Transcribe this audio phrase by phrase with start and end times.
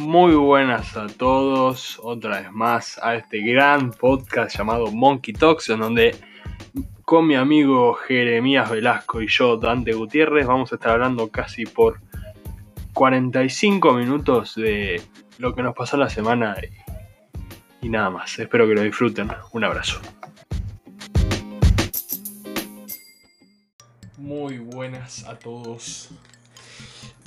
[0.00, 5.80] Muy buenas a todos, otra vez más a este gran podcast llamado Monkey Talks, en
[5.80, 6.16] donde
[7.02, 12.00] con mi amigo Jeremías Velasco y yo, Dante Gutiérrez, vamos a estar hablando casi por
[12.94, 15.02] 45 minutos de
[15.36, 16.56] lo que nos pasó la semana
[17.82, 18.38] y, y nada más.
[18.38, 19.30] Espero que lo disfruten.
[19.52, 20.00] Un abrazo.
[24.16, 26.10] Muy buenas a todos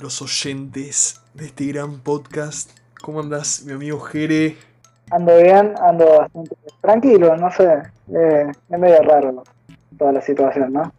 [0.00, 2.70] los oyentes de este gran podcast.
[3.02, 4.56] ¿Cómo andas, mi amigo Jere?
[5.10, 7.82] Ando bien, ando bastante tranquilo, no sé.
[8.14, 9.42] Eh, es medio raro
[9.98, 10.92] toda la situación, ¿no?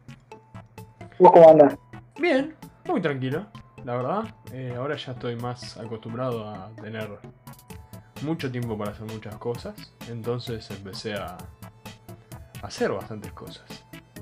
[1.20, 1.76] ¿Vos cómo andás?
[2.20, 3.46] Bien, muy tranquilo,
[3.84, 4.24] la verdad.
[4.52, 7.10] Eh, ahora ya estoy más acostumbrado a tener
[8.22, 9.76] mucho tiempo para hacer muchas cosas.
[10.10, 11.38] Entonces empecé a
[12.62, 13.66] hacer bastantes cosas.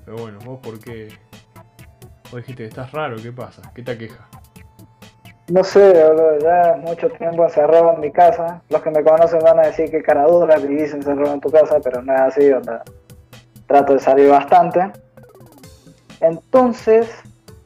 [0.05, 1.09] Pero bueno, vos por qué...
[2.31, 3.61] Vos dijiste que estás raro, ¿qué pasa?
[3.75, 4.27] ¿Qué te aqueja?
[5.49, 8.61] No sé, boludo, ya mucho tiempo encerrado en mi casa.
[8.69, 11.79] Los que me conocen van a decir que cara dura vivís encerrado en tu casa,
[11.83, 12.83] pero no es así, onda.
[13.67, 14.91] Trato de salir bastante.
[16.21, 17.09] Entonces,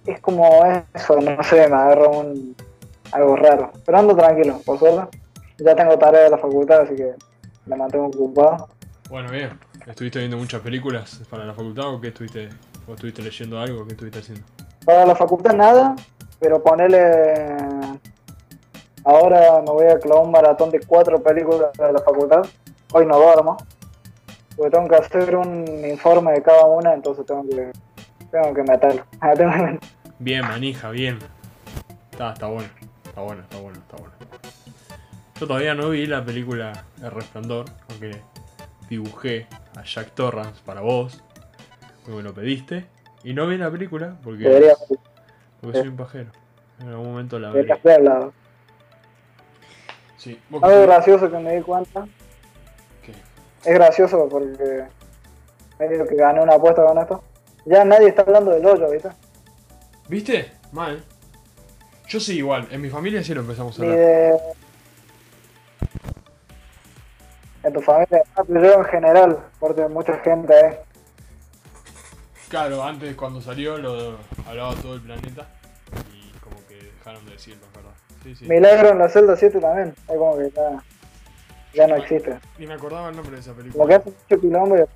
[0.08, 0.50] es como
[0.94, 2.55] eso, no sé, me agarro un
[3.11, 3.72] algo raro.
[3.86, 5.17] Pero ando tranquilo, por suerte.
[5.59, 7.14] Ya tengo tarea de la facultad, así que
[7.66, 8.70] me mantengo ocupado.
[9.09, 9.59] Bueno, bien.
[9.86, 12.50] ¿Estuviste viendo muchas películas para la facultad o qué estuviste,
[12.88, 13.86] o estuviste leyendo algo?
[13.86, 14.45] ¿Qué estuviste haciendo?
[14.86, 15.95] Para la facultad nada,
[16.39, 17.55] pero ponele.
[19.03, 22.45] Ahora me voy a clavar un maratón de cuatro películas de la facultad.
[22.93, 23.57] Hoy no duermo.
[24.55, 27.71] Porque tengo que hacer un informe de cada una, entonces tengo que,
[28.31, 29.03] tengo que meterlo.
[30.19, 31.19] Bien, manija, bien.
[32.11, 32.69] Está, está bueno.
[33.05, 34.13] Está bueno, está bueno, está bueno.
[35.39, 38.21] Yo todavía no vi la película El Resplandor, aunque
[38.89, 41.23] dibujé a Jack Torrance para vos,
[42.03, 42.85] porque me lo pediste.
[43.23, 44.73] Y no vi la película porque, Debería,
[45.61, 46.30] porque soy un pajero.
[46.80, 47.67] En algún momento la veré.
[47.67, 48.30] debería verla.
[50.17, 50.39] Sí.
[50.49, 52.08] ¿Vos Algo gracioso que me di cuenta.
[53.04, 53.11] qué?
[53.64, 54.86] Es gracioso porque
[55.80, 57.23] medio que gané una apuesta con esto.
[57.65, 59.09] Ya nadie está hablando del hoyo, ¿viste?
[60.08, 60.52] ¿Viste?
[60.71, 61.04] Mal.
[62.08, 63.98] Yo sí igual, en mi familia sí lo empezamos a hablar.
[63.98, 64.37] de.
[67.64, 70.73] En tu familia, yo en general, porque mucha gente ahí.
[72.49, 75.47] Claro, antes cuando salió lo hablaba todo el planeta
[76.13, 77.91] y como que dejaron de decirlo, es ¿verdad?
[78.23, 78.45] Sí, sí.
[78.45, 79.89] Milagro en la celda 7 también.
[80.08, 80.83] Es como que ya,
[81.73, 82.39] ya no existe.
[82.58, 83.73] Ni me acordaba el nombre de esa película.
[83.73, 84.13] Como que hace
[84.69, 84.89] mucho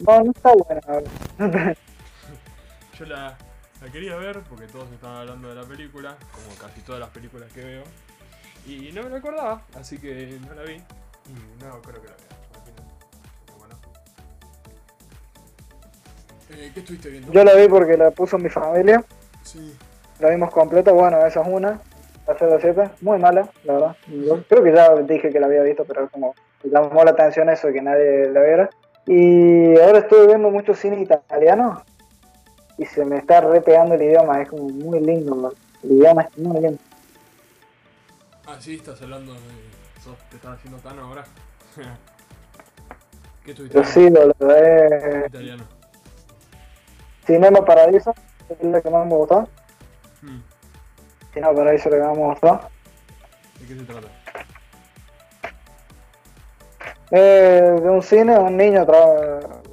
[0.00, 0.80] No, no está buena.
[2.98, 3.38] Yo la,
[3.80, 7.50] la quería ver porque todos estaban hablando de la película, como casi todas las películas
[7.52, 7.84] que veo.
[8.66, 10.74] Y no me la acordaba, así que no la vi.
[10.74, 12.39] Y no creo que la vea.
[16.52, 17.32] Eh, ¿Qué estuviste viendo?
[17.32, 19.04] Yo la vi porque la puso mi familia.
[19.42, 19.76] Sí.
[20.18, 20.92] La vimos completa.
[20.92, 21.80] Bueno, esa es una.
[22.26, 22.90] La 7.
[23.00, 23.96] Muy mala, la verdad.
[24.06, 27.48] Yo creo que ya dije que la había visto, pero como me llamó la atención
[27.50, 28.70] eso de que nadie la viera.
[29.06, 31.82] Y ahora estoy viendo mucho cine italiano.
[32.78, 34.40] Y se me está repegando el idioma.
[34.42, 35.34] Es como muy lindo.
[35.34, 35.52] bro.
[35.82, 36.78] El idioma es muy lindo.
[38.46, 39.40] Ah, sí, estás hablando de.
[40.02, 41.24] sos- te estás haciendo tan ahora.
[43.44, 45.64] ¿Qué estuviste Yo sí, lo, lo Italiano.
[47.24, 48.14] Cinema Paradiso.
[48.48, 49.48] Es la que más me gustó.
[50.22, 50.40] Hmm,
[51.32, 52.60] Cinema Paradiso es la que más me gustó.
[53.60, 54.08] ¿De qué se trata?
[57.12, 58.86] Eh, de un cine, un niño,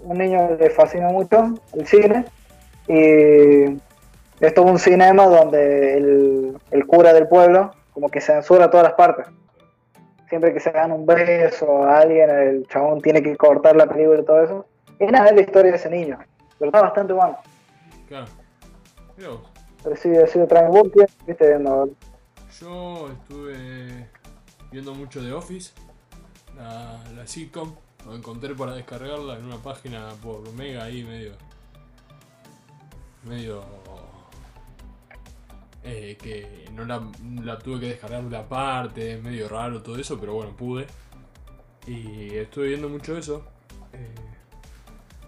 [0.04, 2.26] un niño le fascina mucho el cine
[2.88, 3.80] y
[4.40, 8.94] esto es un cinema donde el, el cura del pueblo como que censura todas las
[8.94, 9.28] partes.
[10.30, 14.20] Siempre que se dan un beso a alguien, el chabón tiene que cortar la película
[14.20, 14.66] y todo eso.
[15.00, 16.20] Y nada, es la historia de ese niño,
[16.60, 17.38] pero está bastante bueno.
[18.08, 18.28] Claro.
[19.18, 19.42] Mirá vos.
[19.84, 20.84] Pero sí, ha sido tranquilo,
[21.26, 21.90] viste, viendo
[22.60, 24.10] Yo estuve
[24.72, 25.74] viendo mucho The Office,
[26.56, 27.76] la, la sitcom.
[28.06, 31.34] Lo encontré para descargarla en una página por Mega ahí medio.
[33.24, 33.64] medio.
[35.84, 37.02] eh, que no la,
[37.44, 40.88] la tuve que descargar de aparte, es medio raro todo eso, pero bueno, pude.
[41.86, 43.44] Y estuve viendo mucho eso.
[43.94, 44.14] eh,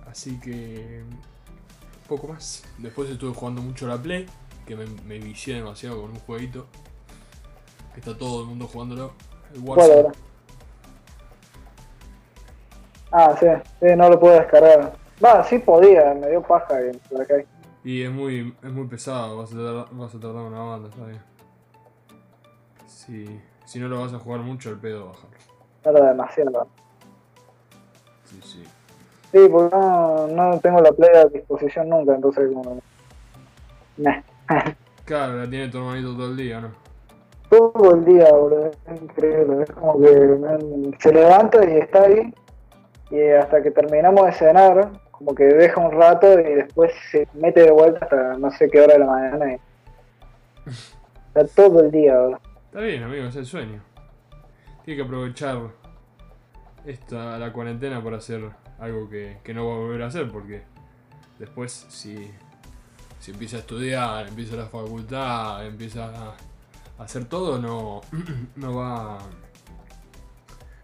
[0.10, 1.04] así que.
[2.08, 2.64] poco más.
[2.78, 4.26] Después estuve jugando mucho la Play,
[4.66, 6.68] que me, me vicié demasiado con un jueguito.
[7.94, 9.14] Que está todo el mundo jugándolo.
[9.54, 10.08] El.
[13.12, 13.48] Ah, sí,
[13.80, 14.94] sí, no lo puedo descargar.
[15.24, 17.36] Va, sí podía, me dio paja que por acá.
[17.84, 21.18] Y es muy, es muy pesado, vas a tardar, vas a tardar una banda, ¿sabes?
[22.86, 25.38] Si, si no lo vas a jugar mucho, el pedo bajarlo.
[25.84, 26.68] Era demasiado.
[28.26, 28.64] Sí, sí.
[29.32, 32.82] Sí, porque no, no tengo la play a disposición nunca, entonces como...
[33.98, 34.22] Nah.
[35.06, 36.70] Claro, la tiene tu hermanito todo el día, ¿no?
[37.50, 38.72] todo el día, boludo.
[38.88, 39.64] Es increíble.
[39.64, 42.34] Es como que se levanta y está ahí.
[43.12, 47.62] Y hasta que terminamos de cenar, como que deja un rato y después se mete
[47.62, 49.54] de vuelta hasta no sé qué hora de la mañana.
[49.54, 49.60] Y
[51.28, 52.40] está todo el día, boludo.
[52.68, 53.82] Está bien, amigo, es el sueño.
[54.86, 55.58] Tiene que aprovechar
[56.86, 58.42] esta, la cuarentena para hacer
[58.80, 60.62] algo que, que no va a volver a hacer, porque
[61.38, 62.32] después si,
[63.20, 66.36] si empieza a estudiar, empieza la facultad, empieza
[66.98, 68.02] a hacer todo, no,
[68.56, 69.20] no va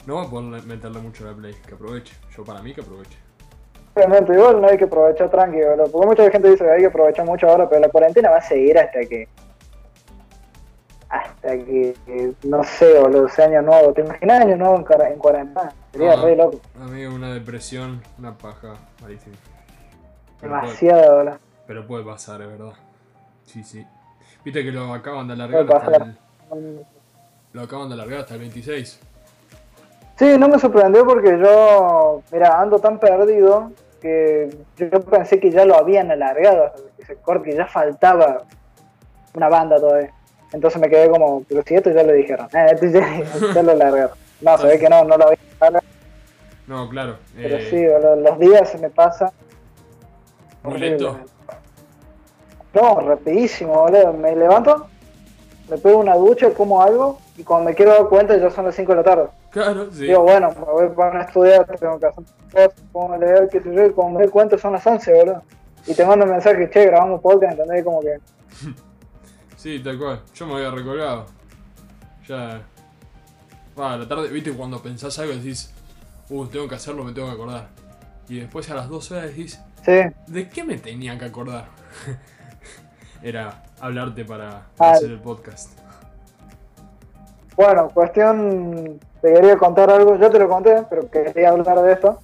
[0.06, 1.54] no va a poder meterle mucho a la play.
[1.68, 2.14] Que aproveche.
[2.36, 3.18] Yo para mí que aproveche.
[3.96, 5.76] Obviamente, igual no hay que aprovechar tranquilo.
[5.92, 8.42] Porque mucha gente dice que hay que aprovechar mucho ahora, pero la cuarentena va a
[8.42, 9.28] seguir hasta que.
[11.46, 11.96] Hasta que.
[12.06, 13.94] que no sé, boludo, ese año nuevo.
[13.94, 15.72] ¿Te imaginas año nuevo en, en cuarentena?
[15.92, 16.60] Sería re loco.
[16.82, 19.36] Amigo, una depresión, una paja, malísimo.
[20.40, 21.38] Puede, Demasiado, boludo.
[21.68, 22.74] pero puede pasar, es verdad.
[23.46, 23.86] Sí, sí.
[24.44, 26.16] Viste que lo acaban de Puede alargar hasta pasar.
[26.54, 26.86] el,
[27.54, 29.00] lo acaban de alargar hasta el 26.
[30.18, 33.72] Sí, no me sorprendió porque yo, mira, ando tan perdido
[34.02, 36.72] que yo pensé que ya lo habían alargado
[37.44, 38.44] que ya faltaba
[39.34, 40.12] una banda todavía.
[40.54, 43.22] Entonces me quedé como, pero si esto ya lo dijeron, eh, esto ya,
[43.54, 44.18] ya lo alargaron.
[44.42, 45.26] No, se ve que no, no lo
[45.60, 45.86] alargado,
[46.68, 47.18] No, claro.
[47.36, 49.30] pero eh, sí, boludo, los días se me pasan.
[50.64, 51.18] Muy lento.
[52.74, 54.14] No, rapidísimo, boludo.
[54.14, 54.88] Me levanto,
[55.70, 58.76] me pego una ducha, como algo, y cuando me quiero dar cuenta ya son las
[58.76, 59.28] 5 de la tarde.
[59.52, 60.04] Claro, sí.
[60.06, 63.74] Digo, bueno, me voy para estudiar, tengo que hacer cosas, pongo a leer, qué sé
[63.74, 65.42] yo, y cuando me doy cuenta son las 11, boludo.
[65.88, 67.84] Y te mando un mensaje, che, grabamos podcast, ¿entendés?
[67.86, 68.18] Como que,
[69.66, 70.22] Sí, tal cual.
[70.36, 71.26] Yo me había recolgado.
[72.28, 72.62] Ya.
[73.80, 75.74] Va, a la tarde, viste, cuando pensás algo decís,
[76.30, 77.70] uh, tengo que hacerlo, me tengo que acordar.
[78.30, 81.66] Y después a las dos horas decís, sí, ¿de qué me tenía que acordar?
[83.24, 85.72] Era hablarte para hacer el podcast.
[87.58, 92.20] bueno, cuestión, te quería contar algo, yo te lo conté, pero quería hablar de esto.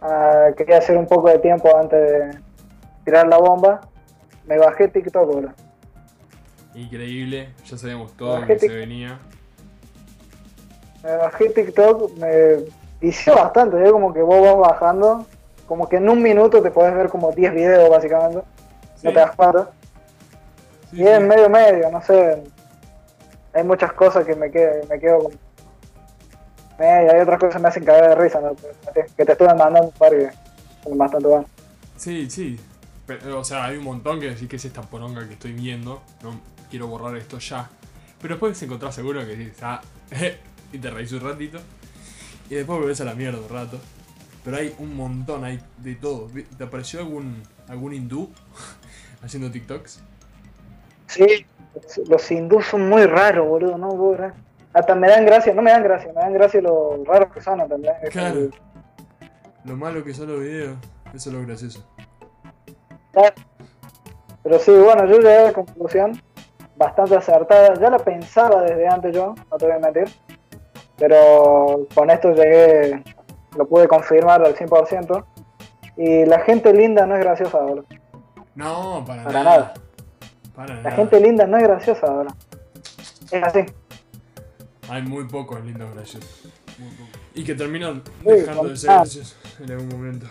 [0.00, 2.38] Ah, quería hacer un poco de tiempo antes de
[3.04, 3.80] tirar la bomba.
[4.46, 5.65] Me bajé TikTok, boludo.
[6.76, 9.18] Increíble, ya sabíamos todo lo que se venía.
[11.02, 12.64] Me bajé TikTok, me
[13.00, 13.90] vició bastante, ¿eh?
[13.90, 15.26] como que vos vas bajando,
[15.66, 18.40] como que en un minuto te podés ver como 10 videos básicamente,
[18.96, 19.70] Sí, no te das cuenta.
[20.90, 21.24] sí, Y es sí.
[21.24, 22.42] medio medio, no sé.
[23.54, 25.32] Hay muchas cosas que me quedo, me quedo con.
[26.78, 28.54] Eh, y hay otras cosas que me hacen caer de risa, ¿no?
[29.16, 30.28] Que te estuve mandando un par que
[30.84, 31.46] son bastante buenos.
[31.96, 32.60] Sí, sí.
[33.06, 36.02] Pero, o sea, hay un montón que decís que es esta poronga que estoy viendo.
[36.22, 36.38] No
[36.70, 37.68] quiero borrar esto ya.
[38.20, 39.80] Pero después te encontrás seguro que dices, ah,
[40.72, 41.58] y te reís un ratito.
[42.48, 43.78] Y después volvés a la mierda un rato.
[44.44, 46.28] Pero hay un montón, hay de todo.
[46.56, 48.30] ¿Te apareció algún, algún hindú
[49.22, 50.00] haciendo TikToks?
[51.08, 51.46] Sí,
[52.08, 54.16] los- hindús son muy raros, boludo, no.
[54.72, 57.58] Hasta me dan gracia, no me dan gracia, me dan gracia lo raros que son,
[57.60, 58.50] como Claro.
[59.64, 60.76] Lo malo que son los videos,
[61.14, 61.84] eso es lo gracioso.
[64.42, 66.20] Pero sí, bueno, yo llegué a la conclusión
[66.76, 67.74] bastante acertada.
[67.74, 70.08] Ya la pensaba desde antes yo, no te voy a mentir.
[70.98, 73.02] Pero con esto llegué,
[73.56, 75.24] lo pude confirmar al 100%.
[75.98, 77.82] Y la gente linda no es graciosa ahora.
[78.54, 79.58] No, para, Para nada.
[79.58, 79.74] nada.
[80.54, 80.96] Para La nada.
[80.96, 82.34] gente linda no es graciosa ahora.
[83.30, 83.60] Es así.
[84.88, 86.52] Hay muy pocos lindos graciosos.
[86.78, 87.20] Muy pocos.
[87.34, 90.26] Y que terminan Sí, dejando de ser graciosos en algún momento.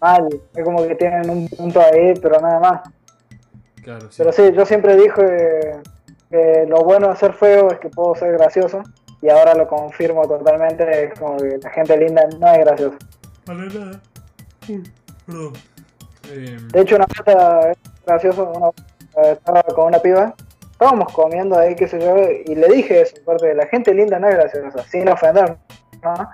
[0.00, 0.28] Mal.
[0.54, 2.80] Es como que tienen un punto ahí, pero nada más.
[3.82, 4.16] Claro, sí.
[4.18, 5.80] Pero sí, yo siempre dije
[6.30, 8.82] que lo bueno de ser feo es que puedo ser gracioso.
[9.20, 11.04] Y ahora lo confirmo totalmente.
[11.04, 12.98] Es como que la gente linda no es graciosa.
[13.44, 14.00] Para nada.
[14.68, 14.82] Uy,
[15.26, 15.52] perdón.
[16.30, 18.70] Eh, De hecho, una vez gracioso, una
[19.30, 20.34] estaba con una piba,
[20.70, 24.18] estábamos comiendo ahí, qué sé yo, y le dije eso, parte de la gente linda
[24.18, 25.56] no es graciosa, sin ofender,
[26.02, 26.30] ¿no?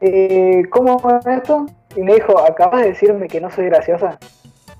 [0.00, 1.66] Y, ¿cómo es esto?
[1.94, 4.18] Y me dijo, acabas de decirme que no soy graciosa.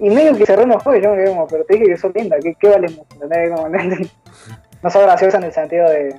[0.00, 1.96] Y medio que se re enojó y yo me quedé como, pero te dije que
[1.96, 2.86] sos linda, ¿qué, qué vale?
[3.12, 3.52] ¿Entendés?
[3.52, 3.68] Como,
[4.82, 6.18] no soy graciosa en el sentido de,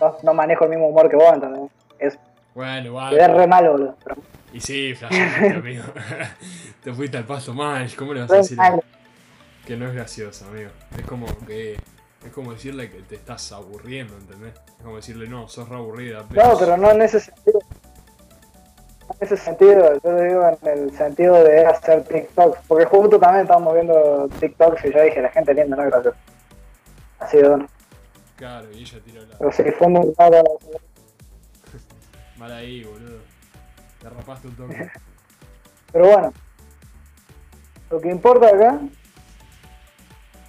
[0.00, 1.70] no, no manejo el mismo humor que vos, ¿entendés?
[1.98, 2.18] Es,
[2.56, 3.14] bueno, igual.
[3.14, 3.96] re mal, boludo.
[4.02, 4.16] pero
[4.50, 5.84] Y sí, flasheaste, amigo.
[6.82, 7.86] Te fuiste al pasto mal.
[7.94, 8.82] ¿Cómo le vas a decir mal.
[9.66, 10.70] que no es gracioso, amigo?
[10.96, 11.74] Es como que.
[12.24, 14.54] Es como decirle que te estás aburriendo, ¿entendés?
[14.54, 16.24] Es como decirle, no, sos re aburrida.
[16.30, 17.55] No, pero no en ese sentido.
[19.18, 22.60] En ese sentido, yo digo en el sentido de hacer TikToks.
[22.68, 26.18] Porque justo también estábamos viendo TikToks y yo dije, la gente linda, no es gracioso.
[27.18, 27.66] Así de bueno.
[28.36, 29.38] Claro, y ella tiró la.
[29.38, 30.42] Pero sí, fue muy raro.
[32.36, 33.20] Mal ahí, boludo.
[34.02, 34.90] Te rapaste un toque.
[35.92, 36.32] Pero bueno.
[37.88, 38.80] Lo que importa acá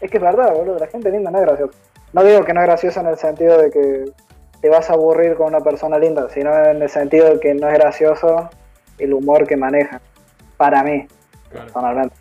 [0.02, 0.78] es que es verdad, boludo.
[0.78, 1.78] La gente linda no es graciosa.
[2.12, 4.06] no digo que no es gracioso en el sentido de que
[4.62, 7.68] te vas a aburrir con una persona linda, sino en el sentido de que no
[7.68, 8.50] es gracioso
[8.98, 10.02] el humor que maneja,
[10.58, 11.08] para mí,
[11.50, 11.66] Claro.
[11.66, 12.16] personalmente.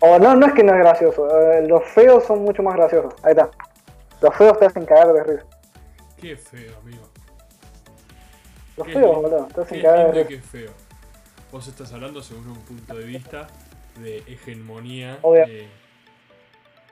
[0.00, 3.14] O no, no es que no es gracioso, eh, los feos son mucho más graciosos,
[3.22, 3.50] ahí está.
[4.20, 5.44] Los feos te hacen cagar de risa.
[6.20, 7.02] Qué feo, amigo.
[8.76, 9.22] Los Qué feos, lindo.
[9.30, 10.28] boludo, te hacen Qué cagar de lindo risa.
[10.28, 10.70] qué feo.
[11.50, 13.46] Vos estás hablando según un punto de vista
[14.00, 15.68] de hegemonía eh,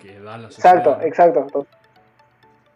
[0.01, 0.77] que da la sociedad.
[0.77, 1.47] Exacto, exacto.
[1.53, 1.67] to-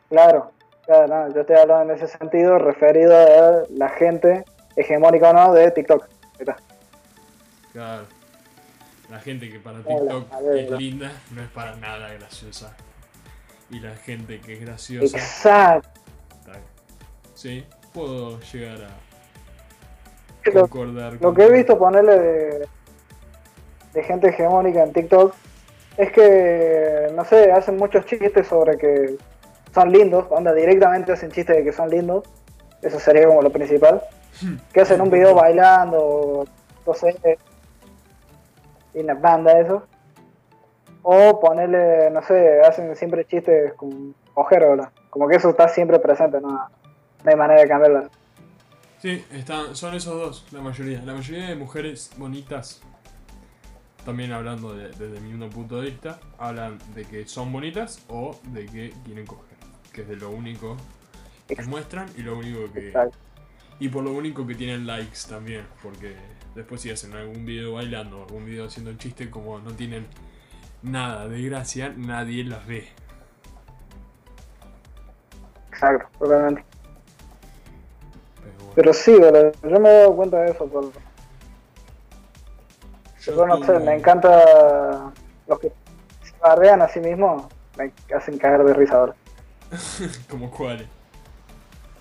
[0.08, 0.52] Claro,
[0.86, 4.44] claro, no, yo estoy hablando en ese sentido referido a la gente
[4.76, 6.04] hegemónica o no de TikTok.
[6.04, 6.56] Ahí está.
[7.72, 8.04] Claro.
[9.10, 10.76] La gente que para TikTok ver, es ¿no?
[10.76, 12.74] linda no es para nada graciosa.
[13.70, 15.16] Y la gente que es graciosa.
[15.16, 15.90] Exacto.
[17.34, 22.68] Sí, puedo llegar a Lo, concordar lo que he visto ponerle de,
[23.92, 25.34] de gente hegemónica en TikTok
[25.96, 29.16] es que, no sé, hacen muchos chistes sobre que
[29.74, 32.24] son lindos, onda, directamente hacen chistes de que son lindos.
[32.80, 34.02] Eso sería como lo principal.
[34.72, 36.44] que hacen un video bailando,
[36.86, 37.16] no sé,
[38.94, 39.86] y una banda eso.
[41.02, 44.14] O ponerle, no sé, hacen siempre chistes con
[44.70, 44.90] ¿verdad?
[45.10, 46.66] Como que eso está siempre presente, no,
[47.24, 48.08] hay manera de cambiarlo.
[48.98, 51.00] Sí, están, son esos dos, la mayoría.
[51.04, 52.80] La mayoría de mujeres bonitas,
[54.04, 58.64] también hablando de- desde mi punto de vista, hablan de que son bonitas o de
[58.66, 59.53] que quieren coger.
[59.94, 60.76] Que es de lo único
[61.48, 62.88] que muestran y lo único que...
[62.88, 63.16] Exacto.
[63.78, 66.16] Y por lo único que tienen likes también, porque
[66.54, 70.06] después si hacen algún video bailando, algún video haciendo un chiste, como no tienen
[70.82, 72.88] nada de gracia, nadie las ve.
[75.70, 76.64] Exacto, totalmente.
[78.42, 79.16] Pero bueno, Pero sí,
[79.62, 80.66] yo me he dado cuenta de eso.
[80.66, 80.92] Por,
[83.20, 85.12] yo yo no sé, tuve- me encanta
[85.48, 85.72] los que
[86.22, 87.44] se bardean a sí mismos,
[87.76, 89.14] me hacen caer de risa ahora.
[90.30, 90.86] como cuáles.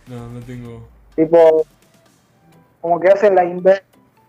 [0.08, 0.88] No, no tengo...
[1.16, 1.66] Tipo,
[2.82, 3.84] como que hacen la inversa,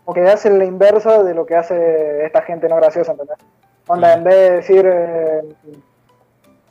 [0.05, 3.39] como que hacen la inversa de lo que hace esta gente no graciosa, ¿entendés?
[3.87, 5.43] Onda, en vez de decir, eh,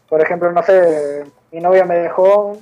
[0.08, 2.58] por ejemplo, no sé, mi novia me dejó,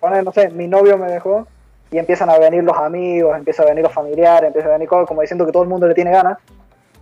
[0.00, 1.46] pone, no sé, mi novio me dejó,
[1.90, 5.06] y empiezan a venir los amigos, empiezan a venir los familiares, empiezan a venir cosas
[5.06, 6.38] como diciendo que todo el mundo le tiene ganas.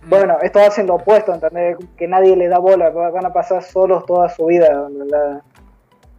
[0.07, 1.77] Bueno, estos hacen lo opuesto, ¿entendés?
[1.97, 5.41] Que nadie le da bola, va- van a pasar solos toda su vida, ¿verdad?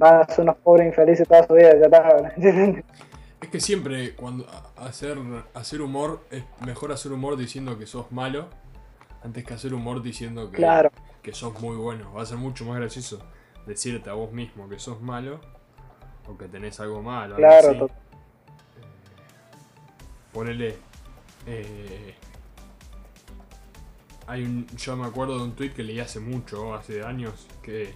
[0.01, 2.35] Van a ser unos pobres infelices toda su vida, ya está.
[3.41, 5.17] Es que siempre cuando hacer,
[5.55, 8.49] hacer humor es mejor hacer humor diciendo que sos malo
[9.25, 10.91] antes que hacer humor diciendo que, claro,
[11.23, 12.13] que sos muy bueno.
[12.13, 13.19] Va a ser mucho más gracioso
[13.67, 15.41] decirte a vos mismo que sos malo
[16.29, 17.37] o que tenés algo malo.
[17.37, 17.79] algo claro, así.
[17.79, 17.91] to-
[20.33, 20.77] Ponele.
[21.47, 22.15] eh,
[24.27, 27.95] hay un, yo me acuerdo de un tweet que leí hace mucho, hace años, que,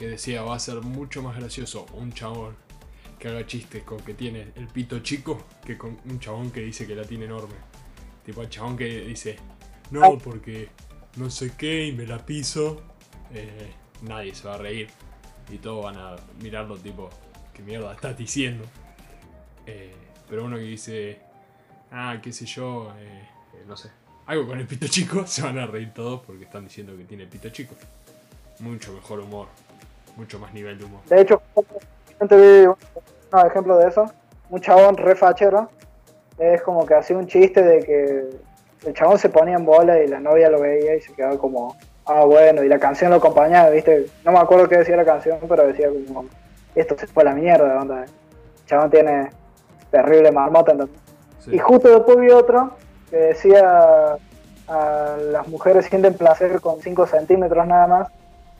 [0.00, 2.56] que decía va a ser mucho más gracioso un chabón
[3.18, 6.86] que haga chistes con que tiene el pito chico que con un chabón que dice
[6.86, 7.56] que la tiene enorme.
[8.24, 9.36] Tipo el chabón que dice,
[9.90, 10.70] no, porque
[11.16, 12.82] no sé qué y me la piso.
[13.34, 14.88] eh, nadie se va a reír.
[15.52, 17.10] Y todos van a mirarlo tipo,
[17.52, 18.64] ¿qué mierda estás diciendo?
[19.66, 19.94] Eh,
[20.30, 21.20] pero uno que dice,
[21.90, 23.28] ah, qué sé yo, eh,
[23.66, 23.90] no sé,
[24.24, 27.26] algo con el pito chico, se van a reír todos porque están diciendo que tiene
[27.26, 27.74] pito chico.
[28.60, 29.48] Mucho mejor humor,
[30.16, 31.00] mucho más nivel de humor.
[31.08, 31.42] De hecho,
[32.20, 34.10] vi un ejemplo de eso.
[34.48, 35.70] Un chabón re fachero.
[36.38, 38.30] Es como que hacía un chiste de que
[38.86, 41.76] el chabón se ponía en bola y la novia lo veía y se quedaba como,
[42.06, 44.06] ah, bueno, y la canción lo acompañaba, ¿viste?
[44.24, 46.26] No me acuerdo qué decía la canción, pero decía como,
[46.74, 48.04] esto se fue a la mierda, onda.
[48.04, 49.30] El chabón tiene
[49.90, 51.00] terrible marmota, ¿entendés?
[51.40, 51.54] Sí.
[51.54, 52.70] Y justo después vi otro
[53.10, 54.16] que decía
[54.68, 58.08] a las mujeres sienten placer con 5 centímetros nada más.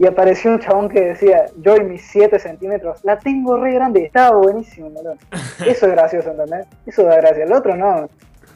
[0.00, 4.06] Y apareció un chabón que decía, yo y mis 7 centímetros, la tengo re grande,
[4.06, 5.18] estaba buenísimo, boludo.
[5.66, 6.66] Eso es gracioso, ¿entendés?
[6.86, 7.44] Eso da gracia.
[7.44, 8.08] El otro no.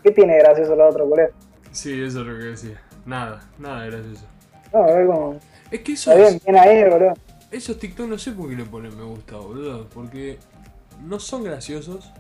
[0.03, 1.29] ¿Qué tiene gracioso el otro, boludo?
[1.71, 2.81] Sí, eso es lo que decía.
[3.05, 4.25] Nada, nada gracioso.
[4.73, 7.13] No, es como, Es que eso está bien, bien ahí, boludo.
[7.51, 9.87] Esos TikTok no sé por qué le ponen me gusta, boludo.
[9.93, 10.39] Porque
[11.07, 12.11] no son graciosos,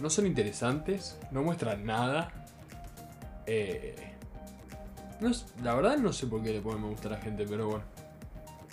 [0.00, 2.32] no son interesantes, no muestran nada.
[3.46, 3.94] Eh,
[5.20, 5.30] no
[5.62, 7.99] la verdad no sé por qué le ponen me gusta a la gente, pero bueno.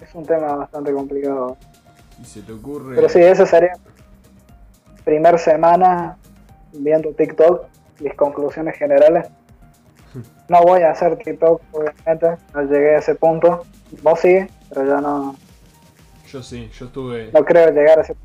[0.01, 1.57] Es un tema bastante complicado.
[2.21, 2.95] Y se te ocurre.
[2.95, 3.73] Pero sí, esa sería
[5.03, 6.17] primer semana
[6.73, 7.65] viendo TikTok,
[7.99, 9.27] mis conclusiones generales.
[10.49, 13.65] No voy a hacer TikTok, obviamente, no llegué a ese punto.
[14.01, 15.35] Vos sí, pero yo no,
[16.31, 18.15] Yo sí, yo estuve, no creo llegar a ese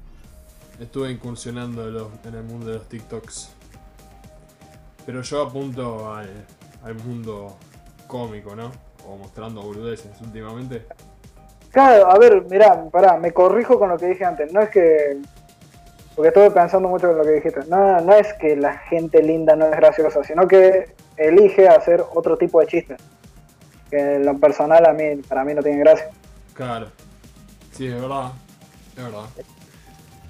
[0.82, 3.50] estuve incursionando en el mundo de los TikToks.
[5.06, 6.28] Pero yo apunto al,
[6.84, 7.56] al mundo
[8.06, 8.70] cómico, ¿no?
[9.06, 10.86] O mostrando boludeces últimamente.
[11.72, 14.52] Claro, a ver, mirá, pará, me corrijo con lo que dije antes.
[14.52, 15.18] No es que.
[16.14, 17.60] Porque estuve pensando mucho en lo que dijiste.
[17.68, 22.36] No, no es que la gente linda no es graciosa, sino que elige hacer otro
[22.36, 23.00] tipo de chistes.
[23.90, 26.10] Que en lo personal a mí, para mí no tiene gracia.
[26.52, 26.88] Claro.
[27.72, 28.32] Sí, es verdad.
[28.94, 29.24] Es verdad.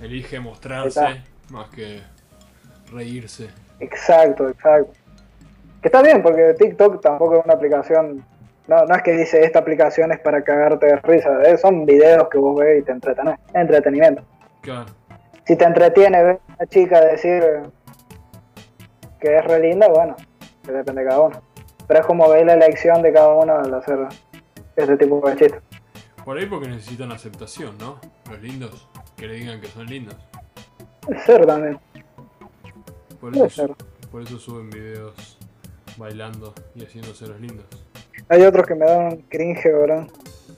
[0.00, 0.40] Elige Está.
[0.40, 2.00] mostrarse más que
[2.92, 3.48] reírse.
[3.80, 4.92] Exacto, exacto.
[5.80, 8.24] Que está bien, porque TikTok tampoco es una aplicación.
[8.68, 11.42] No, no es que dice esta aplicación es para cagarte de risa.
[11.42, 13.38] eh, son videos que vos ves y te entretenés.
[13.48, 14.22] Es entretenimiento.
[14.60, 14.86] Claro.
[15.44, 17.42] Si te entretiene ver a una chica decir
[19.20, 20.16] que es re linda, bueno,
[20.64, 21.42] que depende de cada uno.
[21.88, 23.98] Pero es como ver la elección de cada uno al hacer
[24.76, 25.60] este tipo de chistes.
[26.24, 27.98] Por ahí porque necesitan aceptación, ¿no?
[28.30, 28.88] Los lindos.
[29.16, 30.16] Que le digan que son lindos.
[31.26, 31.78] Ser también,
[33.20, 33.70] Por eso, ser.
[34.10, 35.36] por eso suben videos
[35.96, 37.66] bailando y haciéndose los lindos.
[38.28, 40.06] Hay otros que me dan cringe, ¿verdad?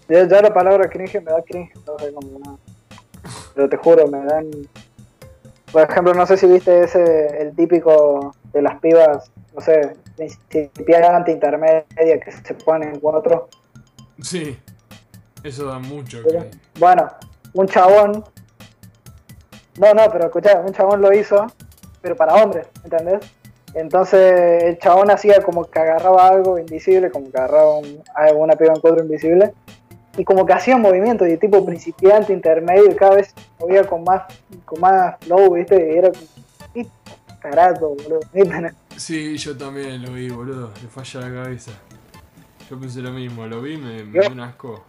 [0.09, 2.59] Ya, ya la palabra cringe me da cringe, no sé cómo no.
[3.55, 4.51] Pero te juro, me dan.
[5.73, 11.33] Por ejemplo, no sé si viste ese, el típico de las pibas, no sé, principiante,
[11.33, 13.49] intermedia, que se ponen cuatro.
[14.21, 14.57] Sí.
[15.43, 16.47] Eso da mucho Pero.
[16.79, 17.11] Bueno,
[17.53, 18.25] un chabón.
[19.79, 21.47] No, no, pero escuchá, un chabón lo hizo,
[22.01, 23.21] pero para hombres, ¿entendés?
[23.75, 28.03] Entonces el chabón hacía como que agarraba algo invisible, como que agarraba un-
[28.37, 29.53] una piba en cuadro invisible,
[30.17, 34.23] y como que hacía movimientos de tipo principiante, intermedio, y cada vez movía con más,
[34.65, 35.93] con más flow, ¿viste?
[35.93, 36.23] Y era como,
[36.73, 36.87] ¿qué
[37.41, 38.21] carajo, boludo?
[38.97, 40.71] Sí, yo también lo vi, boludo.
[40.81, 41.73] Le falla la cabeza.
[42.71, 43.45] Yo pensé lo mismo.
[43.47, 44.85] Lo vi, me, me dio un asco.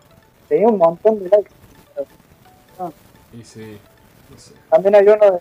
[0.48, 1.50] Tenía un montón de likes.
[3.34, 3.80] Y sí,
[4.30, 4.54] no sé.
[4.70, 5.40] También hay uno de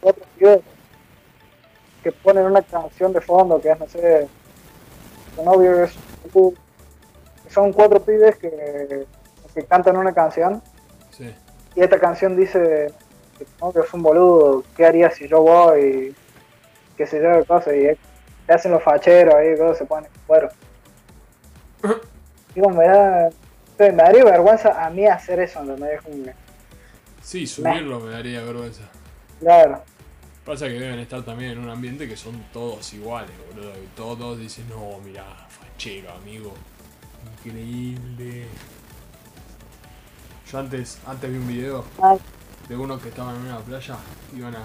[0.00, 0.60] otros videos
[2.02, 4.28] que ponen una canción de fondo que es, no sé,
[5.36, 5.94] tu novio es.
[7.50, 9.06] Son cuatro pibes que,
[9.54, 10.62] que cantan una canción
[11.10, 11.34] Sí.
[11.74, 12.92] y esta canción dice
[13.38, 16.14] que tu novio es un boludo, ¿qué haría si yo voy?
[16.96, 17.86] qué sé yo, cosas, y
[18.46, 20.48] te hacen los facheros ahí, cosas, se ponen cuero.
[22.54, 23.30] Digo, me da,
[23.78, 26.02] me daría vergüenza a mí hacer eso, ¿entendés?
[26.02, 26.34] Como que,
[27.22, 28.82] Sí, subirlo me daría vergüenza.
[29.38, 29.82] Claro,
[30.48, 33.70] Pasa que deben estar también en un ambiente que son todos iguales, boludo.
[33.84, 36.54] Y todos dicen, no, mirá, fachero, amigo.
[37.44, 38.46] Increíble.
[40.50, 41.84] Yo antes, antes vi un video
[42.66, 43.96] de unos que estaban en una playa,
[44.34, 44.62] iban a.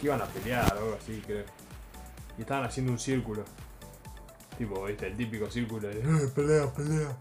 [0.00, 1.44] que iban a pelear o algo así, creo.
[2.38, 3.42] Y estaban haciendo un círculo.
[4.56, 7.16] Tipo, viste, el típico círculo de "Eh, pelea, pelea.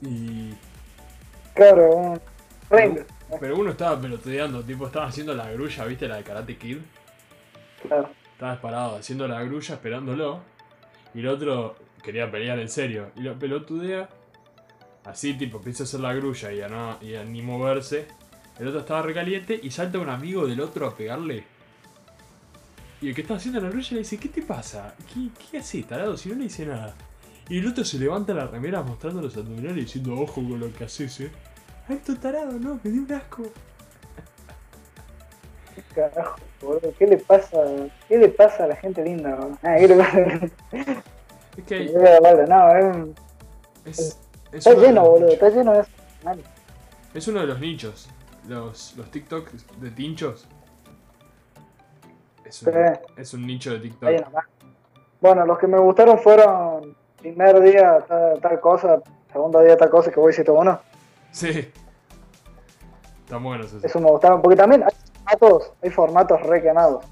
[0.00, 0.54] Y.
[1.54, 2.18] claro,
[2.70, 3.00] ring,
[3.40, 6.78] Pero uno estaba pelotudeando, tipo, estaba haciendo la grulla, viste, la de Karate Kid.
[7.86, 8.10] claro.
[8.32, 10.40] Estaba parado haciendo la grulla esperándolo.
[11.14, 13.12] Y el otro quería pelear en serio.
[13.16, 14.08] Y lo pelotudea.
[15.04, 18.08] Así, tipo, empieza a hacer la grulla y a, no, y a ni moverse.
[18.58, 21.44] El otro estaba recaliente y salta un amigo del otro a pegarle.
[23.00, 24.94] Y el que está haciendo la grulla le dice, ¿qué te pasa?
[25.12, 26.16] ¿Qué, qué haces, tarado?
[26.16, 26.94] Si no le dice nada.
[27.48, 30.84] Y el otro se levanta la remera mostrando los abdominales diciendo, ojo con lo que
[30.84, 31.30] haces, eh.
[31.92, 33.42] Alto tarado, no, me dio un asco.
[35.74, 36.92] ¿Qué carajo, boludo?
[36.98, 37.58] ¿Qué le pasa?
[38.08, 39.34] ¿Qué le pasa a la gente linda?
[39.34, 39.58] bro?
[39.62, 40.18] Ah, ¿qué le pasa?
[41.56, 41.92] Es que hay-
[42.48, 43.14] No, es un-
[43.84, 44.18] es, es
[44.52, 45.90] está de lleno, boludo, está lleno de eso.
[46.24, 46.40] Mal.
[47.14, 48.08] Es uno de los nichos.
[48.48, 50.48] Los, los TikToks de tinchos.
[52.44, 52.78] Es un, Sí.
[53.18, 54.10] es un nicho de TikTok.
[55.20, 59.00] Bueno, los que me gustaron fueron primer día tal, tal cosa,
[59.30, 60.80] segundo día tal cosa, que voy a uno.
[61.30, 61.70] Sí.
[63.32, 63.82] Están buenos esos.
[63.82, 67.02] Eso me gustaron, porque también hay formatos, hay formatos re quemados.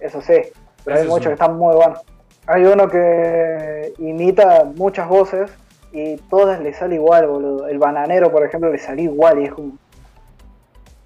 [0.00, 0.40] Eso sí,
[0.82, 1.98] pero hay muchos que están muy buenos.
[2.46, 5.50] Hay uno que imita muchas voces
[5.92, 7.68] y todas le sale igual, boludo.
[7.68, 9.76] El bananero, por ejemplo, le salió igual y es como.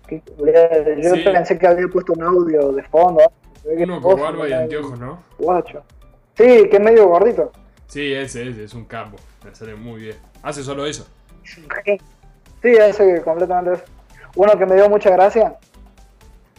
[0.07, 0.23] ¿qué?
[1.03, 1.25] Yo Sí.
[1.25, 3.23] pensé que había puesto un audio de fondo.
[3.65, 5.19] que Uno con barba y anteojos, ¿no?
[5.37, 5.83] Guacho.
[6.37, 7.51] Sí, que es medio gordito.
[7.89, 9.17] Sí, ese, ese, es un campo.
[9.45, 10.17] Me sale muy bien.
[10.45, 11.09] Hace solo eso.
[11.43, 11.67] Sí,
[12.63, 13.98] ese completamente eso.
[14.39, 15.57] Uno que me dio mucha gracia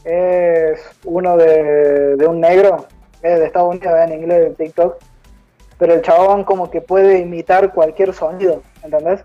[0.04, 2.88] es uno de, de un negro,
[3.22, 4.98] es de Estados Unidos, en inglés, en TikTok.
[5.78, 9.24] Pero el chabón como que puede imitar cualquier sonido, ¿entendés?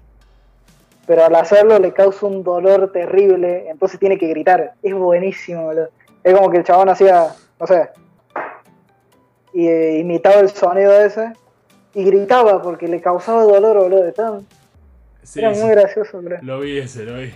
[1.05, 4.75] Pero al hacerlo le causa un dolor terrible, entonces tiene que gritar.
[4.85, 5.89] Es buenísimo, boludo.
[6.23, 7.27] Es como que el chabón hacía,
[7.59, 7.91] no sé,
[9.53, 11.33] y eh, imitaba el sonido ese
[11.93, 14.07] y gritaba porque le causaba dolor, boludo.
[14.07, 14.41] Estaba-
[15.25, 15.61] Sí, era sí.
[15.61, 16.39] muy gracioso, boludo.
[16.43, 17.35] Lo vi ese, lo vi.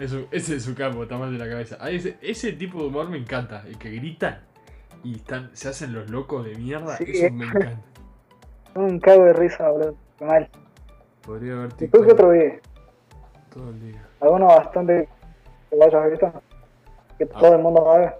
[0.00, 1.76] Ese es su campo, está mal de la cabeza.
[1.78, 3.64] Ah, ese, ese tipo de humor me encanta.
[3.66, 4.40] El que gritan
[5.04, 6.96] y están, se hacen los locos de mierda.
[6.96, 7.04] Sí.
[7.08, 7.80] Eso me encanta.
[8.74, 9.94] Un cago de risa, boludo.
[10.18, 10.48] Qué mal.
[11.22, 12.38] Podría ver ¿Y tú qué otro vi?
[13.52, 14.06] todo el día.
[14.20, 15.08] ¿Alguno bastante
[15.68, 16.42] que lo hayas visto?
[17.18, 17.38] Que Ah.
[17.38, 18.16] todo el mundo haga.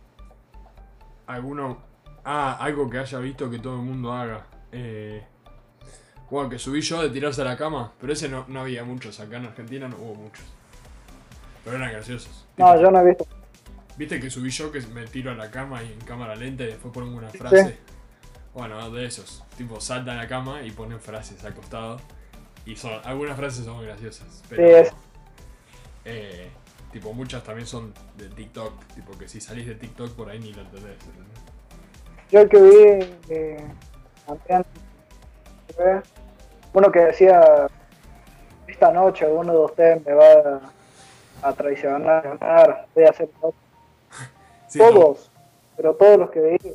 [1.28, 1.78] ¿Alguno?
[2.24, 4.44] Ah, algo que haya visto que todo el mundo haga.
[4.72, 5.24] Eh,
[6.30, 9.18] bueno, que subí yo de tirarse a la cama, pero ese no, no había muchos.
[9.20, 10.44] Acá en Argentina no hubo muchos.
[11.64, 12.46] Pero eran graciosos.
[12.56, 13.26] No, yo no he visto.
[13.96, 16.68] ¿Viste que subí yo que me tiro a la cama y en cámara lenta y
[16.68, 17.78] después pongo una frase?
[18.54, 19.44] Bueno, de esos.
[19.56, 21.98] Tipo, saltan a la cama y ponen frases al costado.
[22.66, 24.42] Y son, algunas frases son muy graciosas.
[24.48, 24.92] Pero, Sí, es.
[26.04, 26.50] eh,
[26.92, 28.72] tipo, muchas también son de TikTok.
[28.94, 30.96] Tipo, que si salís de TikTok por ahí ni lo entendés.
[31.04, 31.40] ¿entendés?
[32.30, 33.64] Yo el que vi eh,
[34.26, 34.64] también,
[35.76, 36.02] fue
[36.72, 37.66] uno que decía,
[38.66, 40.60] esta noche uno de ustedes me va
[41.42, 43.54] a, a traicionar, voy a hacer todo".
[44.68, 45.30] Sí, todos,
[45.76, 46.72] pero todos los que vi,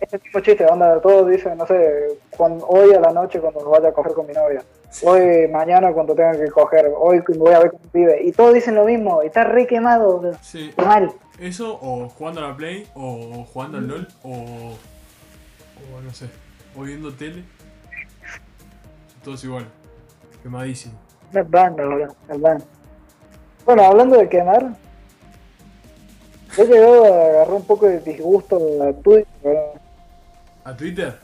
[0.00, 3.88] ese mismo chiste, onda, todos dicen, no sé, cuando, hoy a la noche cuando vaya
[3.88, 5.04] a coger con mi novia, Sí.
[5.08, 8.30] hoy mañana cuando tenga que coger, hoy me voy a ver con un pibe, y
[8.30, 10.22] todos dicen lo mismo, y está re quemado.
[10.40, 11.10] Sí, mal.
[11.40, 16.26] eso o jugando a la Play o jugando al LOL o, o no sé,
[16.76, 17.42] o viendo tele.
[19.24, 19.66] Todos igual.
[20.44, 20.94] Quemadísimo.
[21.32, 21.96] Una banda, bro,
[22.28, 22.64] una banda.
[23.64, 24.74] Bueno, hablando de quemar,
[26.58, 29.58] he llegado a agarrar un poco de disgusto a Twitter.
[30.64, 31.18] ¿A Twitter?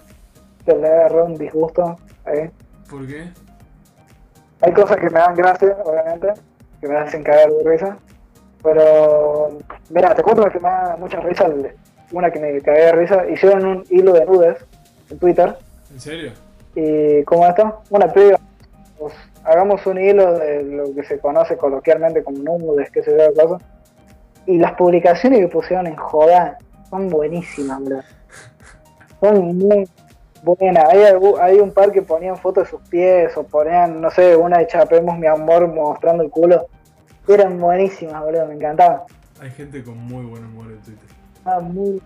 [0.65, 2.51] Se le agarró un disgusto ahí.
[2.89, 3.29] ¿Por qué?
[4.63, 6.29] Hay cosas que me dan gracia, obviamente,
[6.81, 7.99] que me hacen cagar de risa.
[8.63, 9.59] Pero,
[9.91, 11.47] mira, te cuento que me da mucha risa.
[12.13, 13.27] Una que me cagué de risa.
[13.29, 14.57] Hicieron un hilo de nudes
[15.11, 15.57] en Twitter.
[15.91, 16.33] ¿En serio?
[16.75, 17.83] Y, ¿cómo esto?
[17.91, 18.39] Una piba.
[19.45, 23.63] Hagamos un hilo de lo que se conoce coloquialmente como nudes, qué sé yo, cosas.
[24.47, 28.01] Y las publicaciones que pusieron en joda son buenísimas, bro.
[29.21, 29.89] Son muy
[30.43, 30.85] buenas.
[31.41, 34.67] Hay, un par que ponían fotos de sus pies o ponían, no sé, una de
[34.67, 36.67] Chapemos mi amor mostrando el culo.
[37.29, 39.03] Eran buenísimas, boludo, me encantaban.
[39.41, 41.09] Hay gente con muy buen humor en Twitter.
[41.45, 42.03] Ah, muy...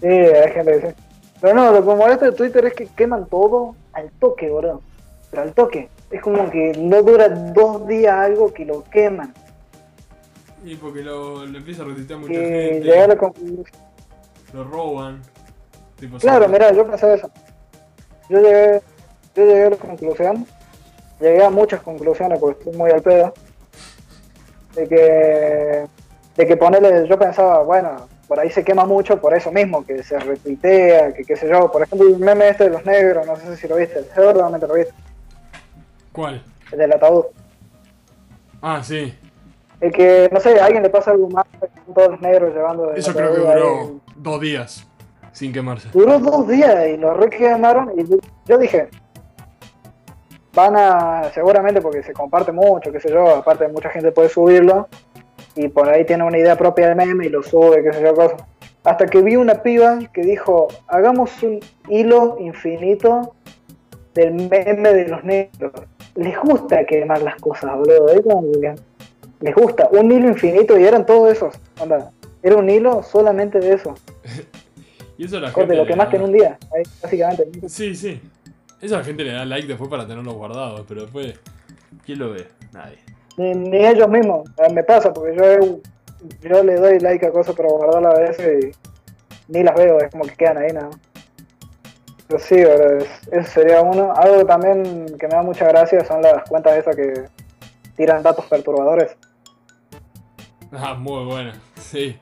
[0.00, 0.94] Sí, hay gente que sí.
[1.40, 4.82] Pero no, lo que molesta de Twitter es que queman todo al toque, boludo.
[5.30, 5.88] Pero al toque.
[6.10, 9.34] Es como que no dura dos días algo que lo queman.
[10.64, 12.80] Y porque lo, lo empieza a retuitear mucha Que gente.
[12.80, 13.64] llegué a la conclusión.
[14.54, 15.20] Lo roban.
[16.00, 17.30] Tipo, Claro, mira, yo pensé eso.
[18.30, 18.80] Yo llegué,
[19.34, 20.46] yo llegué a la conclusión,
[21.20, 23.32] llegué a muchas conclusiones porque estoy muy al pedo,
[24.74, 25.86] de que,
[26.36, 30.02] de que ponerle, yo pensaba, bueno, por ahí se quema mucho por eso mismo, que
[30.02, 33.34] se retuitea, que qué sé yo, por ejemplo el meme este de los negros, no
[33.36, 34.92] sé si lo viste, seguramente lo viste,
[36.18, 36.42] ¿Cuál?
[36.72, 37.26] el del ataúd.
[38.60, 39.14] Ah, sí.
[39.80, 42.92] El que, no sé, a alguien le pasa algo más, están todos los negros llevando
[42.92, 43.60] Eso creo que ahí.
[43.60, 44.88] duró dos días
[45.30, 45.90] sin quemarse.
[45.92, 48.04] Duró dos días y lo re quemaron y
[48.46, 48.88] yo, dije,
[50.54, 54.88] van a, seguramente porque se comparte mucho, qué sé yo, aparte mucha gente puede subirlo
[55.54, 58.12] y por ahí tiene una idea propia del meme y lo sube, qué sé yo,
[58.16, 58.42] cosas.
[58.82, 63.36] Hasta que vi una piba que dijo, hagamos un hilo infinito
[64.14, 65.72] del meme de los negros.
[66.18, 68.06] Les gusta quemar las cosas, boludo.
[68.60, 68.74] que
[69.40, 69.88] Les gusta.
[69.92, 71.54] Un hilo infinito y eran todos esos.
[71.80, 72.10] Onda,
[72.42, 73.94] era un hilo solamente de eso.
[75.20, 76.58] Y eso la lo quemaste da- en un día.
[77.02, 77.68] Básicamente.
[77.68, 78.20] Sí, sí.
[78.80, 81.34] Eso la gente le da like después para tenerlos guardados, pero después.
[82.06, 82.46] ¿Quién lo ve?
[82.72, 82.98] Nadie.
[83.36, 84.48] Ni, ni ellos mismos.
[84.58, 85.80] Eh, Me pasa porque yo,
[86.48, 88.76] yo le doy like a cosas para guardarlas a veces
[89.48, 89.98] y ni las veo.
[89.98, 90.98] Es como que quedan ahí nada más.
[92.28, 94.12] Pero sí, es- eso sería uno.
[94.14, 97.24] Algo también que me da mucha gracia son las cuentas esas que
[97.96, 99.16] tiran datos perturbadores.
[100.72, 101.54] Ah, muy buena.
[101.76, 102.18] Sí.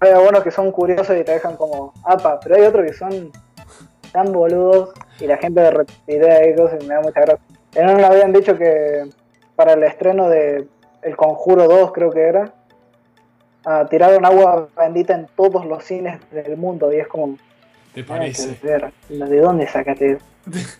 [0.00, 3.30] Hay algunos que son curiosos y te dejan como apa, pero hay otros que son
[4.12, 7.44] tan boludos y la gente de idea y cosas y me da mucha gracia.
[7.74, 9.04] En uno habían dicho que
[9.56, 10.66] para el estreno de
[11.02, 12.52] El Conjuro 2 creo que era,
[13.64, 17.36] ah, tiraron agua bendita en todos los cines del mundo y es como,
[17.94, 18.58] ¿Te "Ay, parece?
[19.08, 20.24] ¿de dónde sacaste eso?".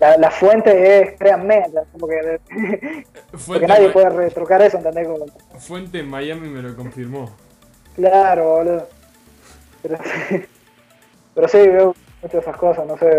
[0.00, 2.40] La, la fuente es, créanme, como que,
[3.46, 5.06] porque nadie puede retrucar eso, ¿entendés?
[5.06, 5.26] Como,
[5.58, 7.30] Fuente en Miami me lo confirmó.
[7.94, 8.88] Claro, boludo.
[9.82, 9.98] Pero,
[11.34, 13.10] pero sí, veo muchas de esas cosas, no sé.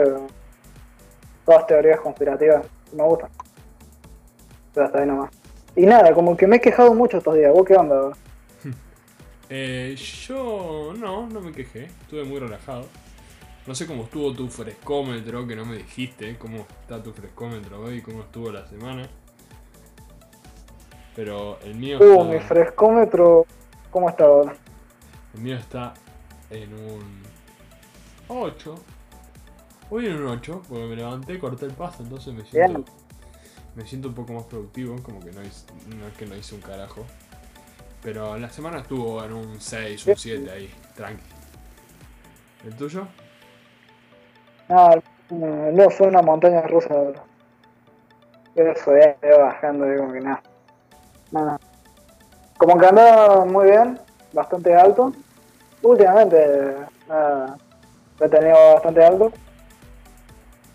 [1.46, 2.64] Todas teorías conspirativas.
[2.94, 3.30] Me gustan.
[4.74, 5.32] Pero hasta ahí nomás.
[5.76, 7.52] Y nada, como que me he quejado mucho estos días.
[7.54, 8.12] ¿Vos qué onda?
[9.50, 9.96] Eh,
[10.28, 11.86] yo no, no me quejé.
[11.86, 12.86] Estuve muy relajado.
[13.66, 18.02] No sé cómo estuvo tu frescómetro, que no me dijiste cómo está tu frescómetro hoy,
[18.02, 19.10] cómo estuvo la semana.
[21.16, 23.46] Pero el mío Uh, está, mi frescómetro.
[23.92, 24.56] ¿Cómo está ahora?
[25.34, 25.94] el mío está
[26.50, 27.22] en un
[28.28, 28.76] 8.
[29.92, 32.86] Hoy en un 8, porque me levanté, corté el pasto, entonces me siento,
[33.76, 35.66] me siento un poco más productivo, como que no, hice,
[35.98, 37.06] no es que no hice un carajo.
[38.02, 41.24] Pero la semana estuvo en un 6, un 7 ahí, tranqui.
[42.66, 43.08] ¿El tuyo?
[44.70, 44.92] No,
[45.30, 46.96] no fue una montaña rusa.
[48.56, 50.42] Eso ya iba bajando, digo que nada.
[51.32, 51.60] Nada.
[52.58, 54.00] Como que andaba muy bien,
[54.34, 55.14] bastante alto.
[55.82, 56.76] Últimamente
[57.08, 57.58] nada,
[58.20, 59.32] lo he tenido bastante alto.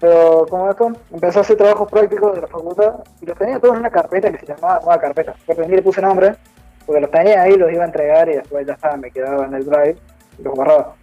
[0.00, 3.74] Pero como esto, empecé a hacer trabajos prácticos de la facultad y los tenía todos
[3.74, 5.34] en una carpeta que se llamaba nueva carpeta.
[5.58, 6.36] Ni le puse nombre,
[6.86, 9.54] porque los tenía ahí, los iba a entregar y después ya estaba, me quedaba en
[9.54, 9.96] el drive
[10.38, 10.94] y los borraba.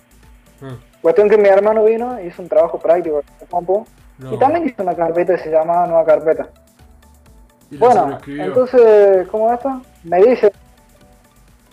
[0.62, 3.86] Ah, Cuestión que mi hermano vino, hizo un trabajo práctico con compu
[4.20, 4.34] no.
[4.34, 6.50] y también hizo una carpeta que se llamaba nueva carpeta.
[7.72, 9.82] ¿Y Bueno, entonces, ¿cómo esto?
[10.04, 10.52] Me dice,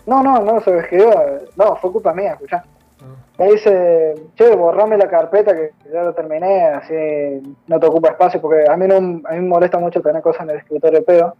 [0.05, 1.11] no, no, no se escribió,
[1.55, 2.63] no, fue culpa mía, escuchá.
[3.01, 8.09] Ah, Me dice, che, borrame la carpeta que ya lo terminé, así no te ocupa
[8.09, 8.99] espacio, porque a mí, no, a
[9.33, 11.35] mí me molesta mucho tener cosas en el escritorio pedo.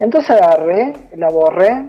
[0.00, 1.86] Entonces agarré, la borré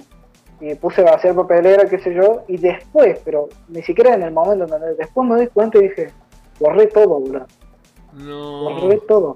[0.59, 4.31] y puse a hacer papelera, qué sé yo, y después, pero ni siquiera en el
[4.31, 4.65] momento,
[4.97, 6.11] después me di cuenta y dije,
[6.59, 7.47] borré todo, boludo,
[8.13, 9.35] no, borré todo.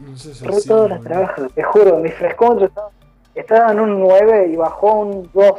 [0.00, 2.90] no sé si Borré así, todas las trabajas, te juro, mi frescómetro estaba,
[3.34, 5.52] estaba en un 9 y bajó a un 2.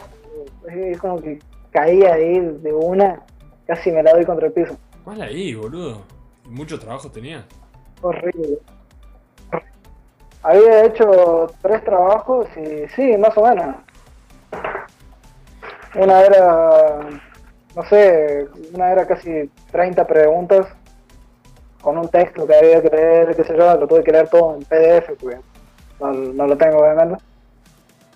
[0.68, 1.40] Es como que
[1.72, 3.22] caía ahí de una,
[3.68, 4.76] casi me la doy contra el piso.
[5.06, 6.02] Mal ahí, boludo.
[6.46, 7.46] ¿Y mucho trabajo tenía?
[8.02, 8.58] Horrible.
[10.46, 13.78] Había hecho tres trabajos y sí, más o menos.
[15.96, 17.00] Una era,
[17.76, 20.68] no sé, una era casi 30 preguntas
[21.82, 24.54] con un texto que había que leer, qué sé yo, lo tuve que leer todo
[24.54, 25.40] en PDF porque
[26.00, 27.24] no, no lo tengo obviamente.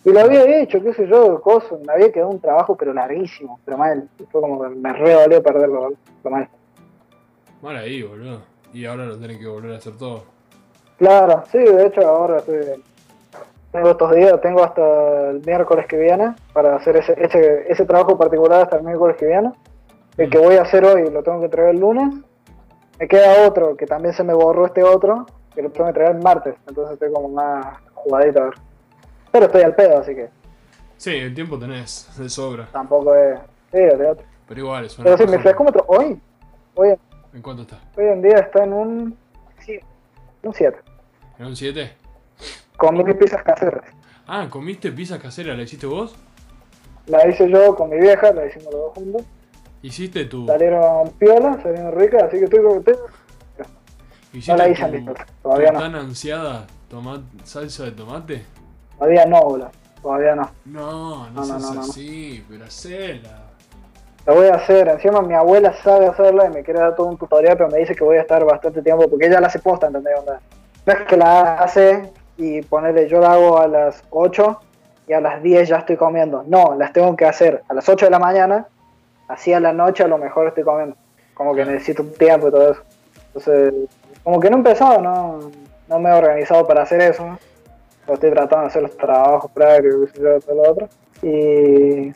[0.06, 3.60] Y lo había hecho, qué sé yo, cosas, me había quedado un trabajo pero larguísimo,
[3.66, 4.08] pero mal.
[4.32, 6.48] Fue como que me re perderlo, pero mal.
[7.64, 8.42] Mal ahí, boludo.
[8.72, 10.26] Y ahora lo tenés que volver a hacer todo.
[11.00, 12.84] Claro, sí, de hecho ahora estoy,
[13.72, 18.18] tengo estos días, tengo hasta el miércoles que viene para hacer ese, ese, ese trabajo
[18.18, 19.52] particular hasta el miércoles que viene.
[20.18, 22.14] El que voy a hacer hoy lo tengo que entregar el lunes.
[23.00, 26.16] Me queda otro que también se me borró este otro, que lo tengo que entregar
[26.16, 28.54] el martes, entonces estoy como más jugadito a ver.
[29.32, 30.30] Pero estoy al pedo, así que
[30.98, 32.68] Sí, el tiempo tenés, de sobra.
[32.74, 33.40] tampoco es...
[33.72, 34.26] Sí, olvídate.
[34.50, 35.44] Pero igual, es una Pero sí, mi paja.
[35.44, 36.22] frescómetro hoy,
[36.76, 36.96] hoy,
[37.34, 37.78] ¿En cuánto está?
[37.96, 39.18] hoy en día está en un...
[39.60, 39.80] Sí,
[40.44, 40.78] un 7.
[41.40, 41.92] ¿En un 7?
[42.78, 43.84] Con mil pizzas caseras.
[44.28, 45.56] Ah, ¿comiste pizza casera?
[45.56, 46.16] ¿La hiciste vos?
[47.08, 49.22] La hice yo con mi vieja, la hicimos los dos juntos.
[49.82, 53.06] ¿Hiciste tu, Salieron piolas, salieron ricas, así que estoy contento.
[54.48, 55.80] No la hice tu- todavía no.
[55.80, 56.68] tan ansiada
[57.44, 58.46] salsa de tomate?
[58.98, 59.72] Todavía no, boludo.
[60.02, 60.52] Todavía no.
[60.66, 61.82] No, no, No, seas no, no.
[61.82, 63.46] así, pero hacela.
[64.26, 64.88] La voy a hacer.
[64.90, 67.96] Encima mi abuela sabe hacerla y me quiere dar todo un tutorial, pero me dice
[67.96, 70.14] que voy a estar bastante tiempo porque ella la hace posta, ¿entendés?
[70.20, 70.40] Onda,
[70.90, 74.60] No es que la hace y ponerle yo la hago a las 8
[75.08, 76.44] y a las 10 ya estoy comiendo.
[76.48, 78.66] No, las tengo que hacer a las 8 de la mañana,
[79.28, 80.96] así a la noche a lo mejor estoy comiendo.
[81.36, 82.82] Como que necesito un tiempo y todo eso.
[83.28, 83.74] Entonces,
[84.24, 85.52] como que no he empezado, no,
[85.88, 87.24] no me he organizado para hacer eso.
[87.24, 87.38] ¿no?
[88.12, 90.90] Estoy tratando de hacer los trabajos prácticos y todo lo otro.
[91.22, 92.12] Y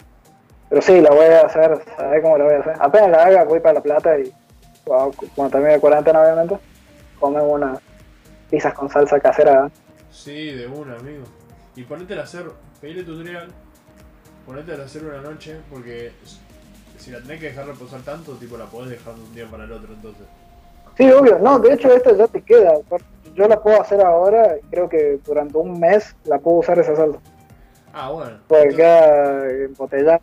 [0.70, 2.74] pero sí, la voy a hacer, ¿sabes cómo la voy a hacer?
[2.80, 4.34] Apenas la haga, voy para La Plata y
[4.84, 6.58] cuando, cuando termine la cuarentena, obviamente,
[7.20, 7.93] comemos unas
[8.54, 9.72] pizzas con salsa casera.
[10.12, 11.24] Sí, de una, amigo.
[11.76, 12.46] Y ponete a hacer,
[12.80, 13.48] pedile tutorial,
[14.46, 16.12] ponete a hacer una noche, porque
[17.00, 19.64] si la tenés que dejar reposar tanto, tipo la podés dejar de un día para
[19.64, 20.28] el otro, entonces.
[20.96, 22.76] Sí, obvio, no, de hecho esta ya te queda.
[23.34, 27.18] Yo la puedo hacer ahora creo que durante un mes la puedo usar esa salsa.
[27.92, 28.38] Ah, bueno.
[28.48, 30.22] Porque entonces, queda embotellada,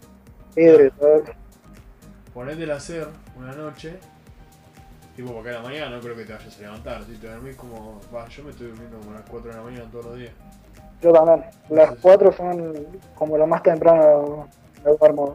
[0.54, 1.22] vidrio y todo.
[2.32, 3.98] Ponete a hacer una noche,
[5.20, 7.56] tipo porque a la mañana no creo que te vayas a levantar, si te dormís
[7.56, 8.00] como.
[8.14, 10.32] Va, yo me estoy durmiendo como a las 4 de la mañana todos los días.
[11.02, 11.44] Yo también.
[11.68, 12.74] Las cuatro son
[13.14, 14.48] como lo más temprano
[14.84, 15.34] me duermo.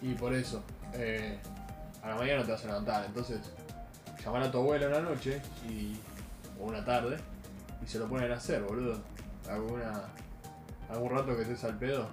[0.00, 0.62] Y por eso,
[0.94, 1.38] eh,
[2.02, 3.38] a la mañana no te vas a levantar, entonces
[4.24, 5.96] llamar a tu abuela una noche y,
[6.60, 7.16] o una tarde
[7.84, 8.98] y se lo ponen a hacer, boludo.
[9.48, 10.04] Alguna,
[10.88, 12.06] algún rato que estés al pedo,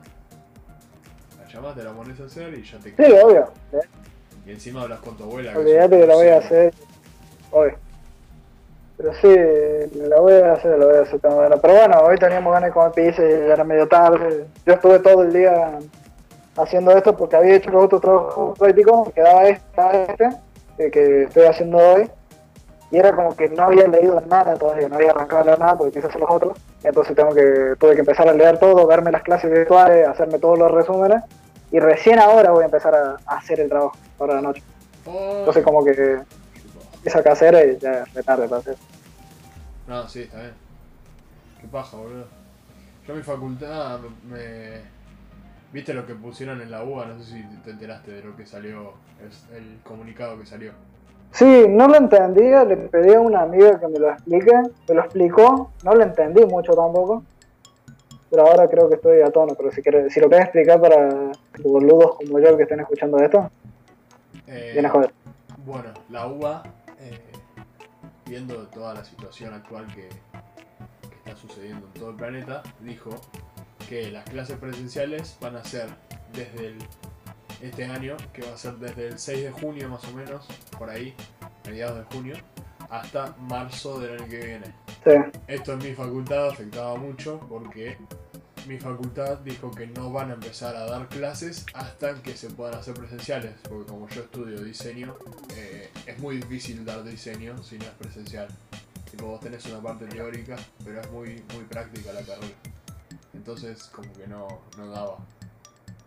[1.39, 3.51] la llamás, te la pones a hacer y ya te Sí, obvio.
[4.49, 5.53] Y encima hablas con tu abuela.
[5.55, 6.73] Olvídate que la voy a hacer
[7.51, 7.69] hoy.
[8.97, 9.35] Pero sí,
[9.93, 11.57] la voy a hacer, la voy a hacer tan buena.
[11.57, 14.47] Pero bueno, hoy teníamos ganas de comer pizza y ya era medio tarde.
[14.65, 15.77] Yo estuve todo el día
[16.57, 19.61] haciendo esto porque había hecho los otros trabajos prácticos, me quedaba este,
[20.09, 20.29] este
[20.79, 22.09] eh, que estoy haciendo hoy.
[22.89, 26.07] Y era como que no había leído nada todavía, no había arrancado nada porque quise
[26.07, 26.57] hacer los otros.
[26.83, 30.57] Entonces tengo que, tuve que empezar a leer todo, verme las clases virtuales, hacerme todos
[30.57, 31.23] los resúmenes.
[31.71, 34.63] Y recién ahora voy a empezar a, a hacer el trabajo, ahora la noche.
[35.05, 36.19] Oh, Entonces como que
[37.03, 38.75] esa casera y ya es retarde para hacer.
[39.87, 40.53] No, sí, está bien.
[41.61, 42.25] Qué paja, boludo.
[43.07, 44.99] Yo en mi facultad me...
[45.71, 47.05] ¿Viste lo que pusieron en la UBA?
[47.05, 48.93] No sé si te enteraste de lo que salió,
[49.55, 50.71] el comunicado que salió.
[51.31, 54.51] Sí, no lo entendía, le pedí a una amiga que me lo explique,
[54.87, 57.23] me lo explicó, no lo entendí mucho tampoco,
[58.31, 61.31] pero ahora creo que estoy a tono, pero si, quieres, si lo quieres explicar para
[61.63, 63.49] boludos como yo que estén escuchando esto,
[64.47, 65.13] Eh, viene a joder.
[65.65, 66.63] Bueno, la UBA,
[66.99, 67.19] eh,
[68.25, 73.09] viendo toda la situación actual que, que está sucediendo en todo el planeta, dijo
[73.87, 75.87] que las clases presenciales van a ser
[76.33, 76.77] desde el-
[77.61, 80.89] este año, que va a ser desde el 6 de junio más o menos, por
[80.89, 81.13] ahí,
[81.65, 82.35] mediados de junio,
[82.89, 84.65] hasta marzo del año que viene.
[85.03, 85.11] Sí,
[85.47, 87.97] Esto en mi facultad afectaba mucho porque
[88.69, 92.75] mi facultad dijo que no van a empezar a dar clases hasta que se puedan
[92.75, 95.15] hacer presenciales, porque como yo estudio diseño,
[95.57, 98.47] eh, es muy difícil dar diseño si no es presencial.
[99.09, 100.55] Tipo, vos tenés una parte teórica,
[100.85, 102.53] pero es muy, muy práctica la carrera.
[103.33, 105.17] Entonces, como que no, no daba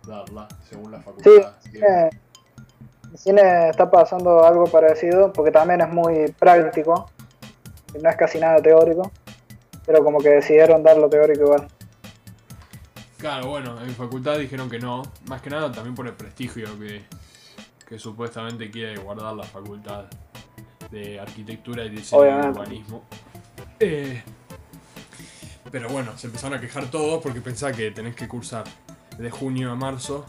[0.06, 1.54] darla según la facultad.
[1.64, 1.80] Sí,
[3.16, 7.10] cine está pasando algo parecido, porque también es muy práctico,
[8.00, 9.10] no es casi nada teórico,
[9.84, 11.68] pero como que decidieron dar lo teórico igual.
[13.22, 16.76] Claro, bueno, en mi facultad dijeron que no, más que nada también por el prestigio
[16.76, 17.04] que,
[17.86, 20.06] que supuestamente quiere guardar la facultad
[20.90, 23.04] de arquitectura y diseño y urbanismo.
[23.78, 24.20] Eh,
[25.70, 28.64] pero bueno, se empezaron a quejar todos porque pensaba que tenés que cursar
[29.16, 30.26] de junio a marzo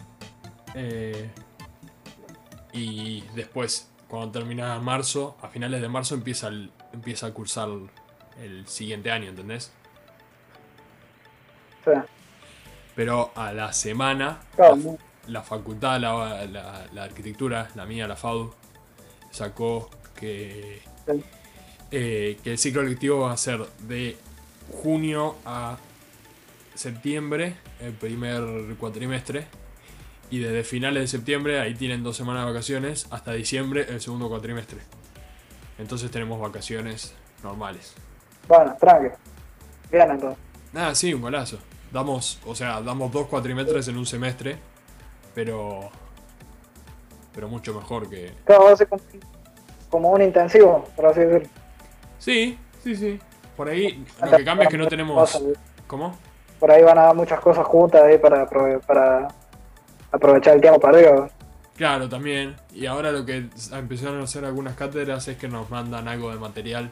[0.75, 1.32] eh,
[2.73, 7.69] y después, cuando termina marzo, a finales de marzo empieza, el- empieza a cursar
[8.39, 9.71] el siguiente año, ¿entendés?
[11.86, 11.91] Sí,
[12.95, 14.95] Pero a la semana, claro, la,
[15.27, 18.53] la facultad, la, la- la arquitectura, la mía, la FADU,
[19.32, 21.23] sacó que, Sí.
[21.91, 24.17] eh, que el ciclo lectivo va a ser de
[24.84, 25.77] junio a
[26.75, 28.43] septiembre, el primer
[28.79, 29.45] cuatrimestre,
[30.29, 34.29] y desde finales de septiembre, ahí tienen dos semanas de vacaciones, hasta diciembre, el segundo
[34.29, 34.79] cuatrimestre.
[35.77, 37.93] Entonces tenemos vacaciones normales.
[38.47, 39.10] bueno, tranqui.
[39.91, 40.39] Bien entonces.
[40.73, 41.60] Ah, sí, un golazo.
[41.93, 44.58] Damos, o sea, damos dos cuatrimestres en un semestre,
[45.36, 45.91] pero.
[47.36, 48.34] Pero mucho mejor que.
[48.45, 49.03] Claro, va a ser como,
[49.89, 51.49] como un intensivo, por así decirlo.
[52.17, 53.19] Sí, sí, sí.
[53.56, 55.39] Por ahí lo que cambia es que no tenemos.
[55.86, 56.17] ¿Cómo?
[56.60, 58.47] Por ahí van a dar muchas cosas juntas ahí para,
[58.88, 59.27] para
[60.12, 61.29] aprovechar el tiempo perdido.
[61.75, 62.56] Claro, también.
[62.73, 66.38] Y ahora lo que empezaron a hacer algunas cátedras es que nos mandan algo de
[66.38, 66.89] material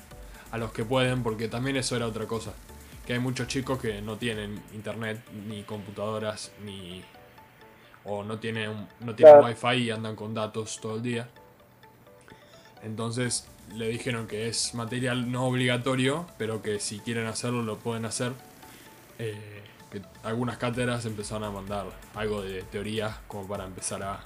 [0.52, 2.52] a los que pueden, porque también eso era otra cosa.
[3.12, 7.04] Que hay muchos chicos que no tienen internet, ni computadoras, ni.
[8.06, 9.48] o no tienen, no tienen Claro.
[9.48, 11.28] wifi y andan con datos todo el día.
[12.82, 18.06] Entonces le dijeron que es material no obligatorio, pero que si quieren hacerlo lo pueden
[18.06, 18.32] hacer.
[19.20, 24.22] Eh, que algunas cátedras empezaron a mandar algo de teoría como para empezar a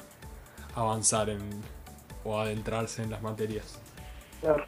[0.75, 1.39] avanzar en
[2.23, 3.79] o adentrarse en las materias.
[4.41, 4.63] Claro.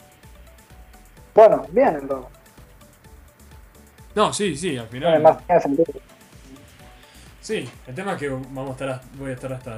[1.35, 2.36] Bueno, bien entonces.
[4.17, 5.21] No, sí, sí, al final.
[5.21, 5.93] más tiene sentido.
[7.39, 9.77] Sí, el tema es que vamos a estar hasta- voy a estar hasta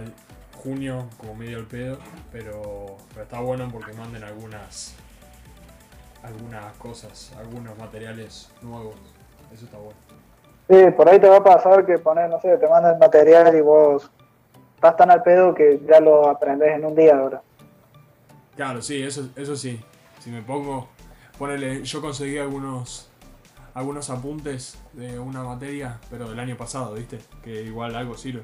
[0.63, 1.97] junio como medio al pedo,
[2.31, 4.95] pero, pero está bueno porque manden algunas
[6.23, 8.95] algunas cosas, algunos materiales nuevos.
[9.53, 9.99] Eso está bueno.
[10.69, 13.59] Sí, por ahí te va a pasar que poner, no sé, te mandan material y
[13.59, 14.09] vos
[14.75, 17.41] estás tan al pedo que ya lo aprendes en un día ahora.
[18.55, 19.81] Claro, sí, eso, eso sí.
[20.19, 20.87] Si me pongo,
[21.37, 23.08] ponele, yo conseguí algunos
[23.73, 27.19] algunos apuntes de una materia, pero del año pasado, ¿viste?
[27.43, 28.43] Que igual algo sirve.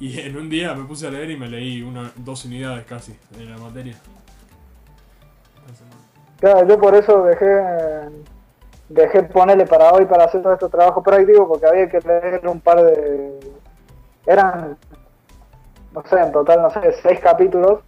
[0.00, 3.16] Y en un día me puse a leer y me leí una, dos unidades casi
[3.30, 3.96] de la materia.
[6.40, 7.62] Claro, yo por eso dejé
[8.88, 12.60] dejé ponerle para hoy para hacer todo este trabajo práctico porque había que leer un
[12.60, 13.40] par de
[14.26, 14.76] eran
[15.92, 17.80] no sé en total no sé seis capítulos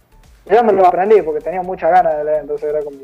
[0.45, 2.97] ya me lo aprendí porque tenía muchas ganas de leer entonces era como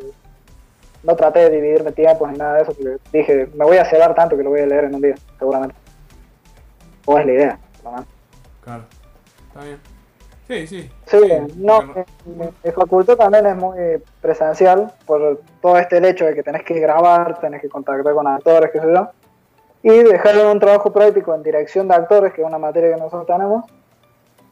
[1.04, 4.16] no traté de dividirme tiempos ni nada de eso porque dije me voy a cebar
[4.16, 5.76] tanto que lo voy a leer en un día seguramente
[7.06, 8.06] o es la idea menos.
[8.64, 8.84] Claro.
[9.49, 9.80] Está bien.
[10.47, 10.91] Sí, sí.
[11.06, 11.20] Sí,
[11.58, 13.78] no, porque- mi, mi- mi facultad también es muy
[14.22, 18.28] presencial por todo este el hecho de que tenés que grabar, tenés que contactar con
[18.28, 19.10] actores, qué sé yo.
[19.84, 23.26] Y dejaron un trabajo práctico en dirección de actores, que es una materia que nosotros
[23.26, 23.66] tenemos,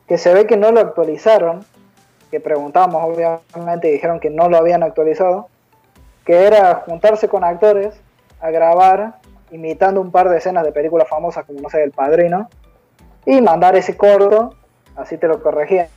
[0.07, 1.63] que se ve que no lo actualizaron,
[2.29, 5.47] que preguntamos obviamente y dijeron que no lo habían actualizado,
[6.25, 7.99] que era juntarse con actores
[8.39, 9.15] a grabar
[9.51, 12.49] imitando un par de escenas de películas famosas como, no sé, El Padrino,
[13.25, 14.55] y mandar ese corto,
[14.95, 15.87] así te lo corregían.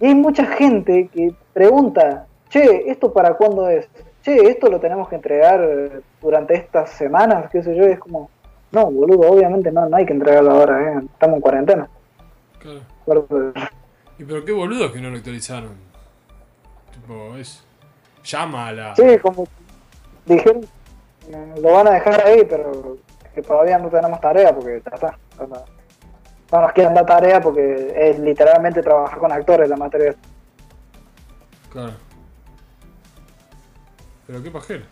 [0.00, 3.88] Y hay mucha gente que pregunta, che, ¿esto para cuándo es?
[4.22, 7.50] Che, ¿esto lo tenemos que entregar durante estas semanas?
[7.50, 7.86] ¿Qué sé yo?
[7.86, 8.30] Y es como,
[8.72, 11.02] no, boludo, obviamente no, no hay que entregarlo ahora, ¿eh?
[11.12, 11.88] estamos en cuarentena.
[12.58, 12.80] Claro.
[14.18, 15.72] ¿Y pero qué boludo que no lo actualizaron?
[16.92, 17.63] Tipo, es.
[18.24, 18.96] Llama a la.
[18.96, 19.46] Sí, como
[20.24, 20.62] dijeron,
[21.28, 22.96] eh, lo van a dejar ahí, pero
[23.34, 25.18] que todavía no tenemos tarea porque ya está.
[26.52, 30.14] No nos quieren dar tarea porque es literalmente trabajar con actores la materia.
[31.70, 31.92] Claro.
[34.26, 34.84] Pero qué pajero.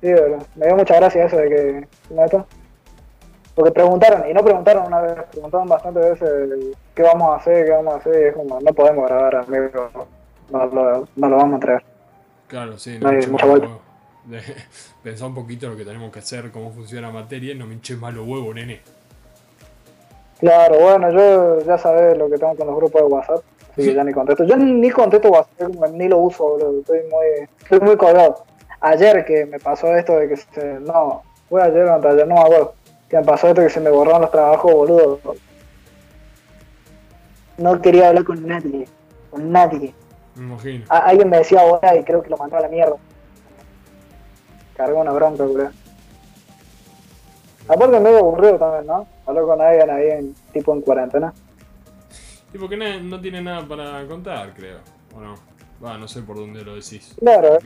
[0.00, 0.08] Sí,
[0.56, 1.88] me dio mucha gracia eso de que.
[3.54, 7.70] Porque preguntaron, y no preguntaron una vez, preguntaron bastantes veces qué vamos a hacer, qué
[7.70, 10.08] vamos a hacer, y es como, no podemos grabar, amigo,
[10.50, 11.84] no, lo, no lo vamos a entregar.
[12.48, 13.68] Claro, sí, no, hay mucha vuelta.
[14.24, 14.40] De,
[15.02, 17.98] pensar un poquito lo que tenemos que hacer, cómo funciona la materia, no me hinches
[17.98, 18.80] más los huevos, nene.
[20.38, 23.94] Claro, bueno, yo ya sabes lo que tengo con los grupos de WhatsApp, así que
[23.94, 24.44] ya ni contesto.
[24.44, 28.44] Yo ni, contesto WhatsApp, ni lo uso, estoy muy, estoy muy colgado.
[28.80, 32.40] Ayer que me pasó esto de que se, no, fue ayer o ayer, no me
[32.40, 32.74] acuerdo,
[33.08, 35.20] que me pasó esto de que se me borraron los trabajos, boludo.
[37.58, 38.88] No quería hablar con nadie,
[39.30, 39.94] con nadie.
[40.36, 40.84] Me imagino.
[40.88, 42.96] alguien me decía ahora y creo que lo mandó a la mierda.
[44.76, 45.70] Cargó una bronca, boludo.
[47.68, 49.06] Aparte medio aburrido también, ¿no?
[49.26, 51.32] Hablar con alguien ahí en, tipo en cuarentena.
[52.52, 54.78] Y porque no, no tiene nada para contar, creo.
[55.16, 55.34] ¿O no?
[55.84, 57.14] Va, no sé por dónde lo decís.
[57.18, 57.58] Claro.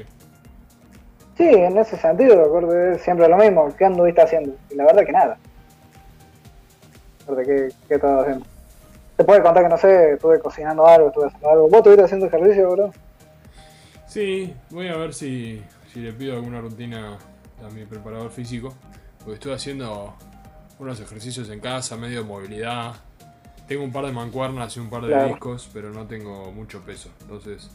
[1.36, 3.74] Sí, en ese sentido, recuerdo, es siempre lo mismo.
[3.76, 4.54] ¿Qué anduviste haciendo?
[4.70, 5.38] Y la verdad que nada.
[7.44, 8.46] ¿Qué, qué estás haciendo?
[9.18, 11.68] Te puede contar que no sé, estuve cocinando algo, estuve haciendo algo.
[11.68, 12.92] ¿Vos estuviste haciendo ejercicio, bro?
[14.06, 15.60] Sí, voy a ver si,
[15.92, 17.18] si le pido alguna rutina
[17.60, 18.72] a mi preparador físico.
[19.18, 20.14] Porque estoy haciendo
[20.78, 22.94] unos ejercicios en casa, medio de movilidad.
[23.66, 27.10] Tengo un par de mancuernas y un par de discos, pero no tengo mucho peso.
[27.22, 27.72] Entonces,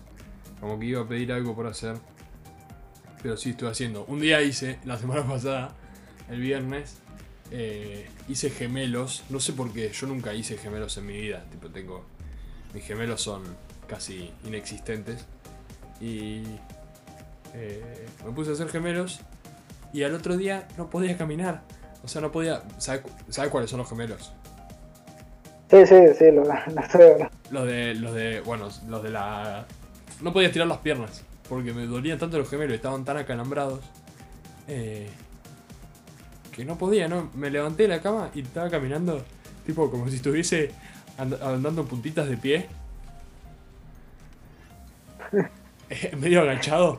[0.62, 1.98] como que iba a pedir algo por hacer.
[3.22, 4.06] Pero sí estoy haciendo.
[4.06, 5.72] Un día hice, la semana pasada,
[6.30, 7.02] el viernes,
[7.56, 9.24] eh, hice gemelos.
[9.30, 11.45] No sé por qué, yo nunca hice gemelos en mi vida.
[11.51, 12.04] Tipo, tengo.
[12.74, 13.43] Mis gemelos son
[13.88, 15.26] casi inexistentes.
[16.01, 16.41] Y.
[17.54, 19.20] Eh, me puse a hacer gemelos
[19.93, 21.62] y al otro día no podía caminar.
[22.04, 22.64] O sea, no podía.
[22.80, 24.34] ¿Sabes sabe cuáles son los gemelos?
[25.70, 26.43] Sí, sí, sí, lo,
[26.89, 27.30] sé.
[27.51, 27.93] Los de.
[27.93, 28.41] Los de.
[28.41, 29.68] Bueno, los de la.
[30.22, 31.24] No podía estirar las piernas.
[31.47, 33.82] Porque me dolían tanto los gemelos, estaban tan acalambrados.
[34.68, 35.08] Eh,
[36.56, 37.30] que no podía, ¿no?
[37.36, 39.24] Me levanté de la cama y estaba caminando.
[39.66, 40.72] Tipo, como si estuviese
[41.18, 42.68] andando puntitas de pie.
[45.89, 46.97] Eh, medio agachado.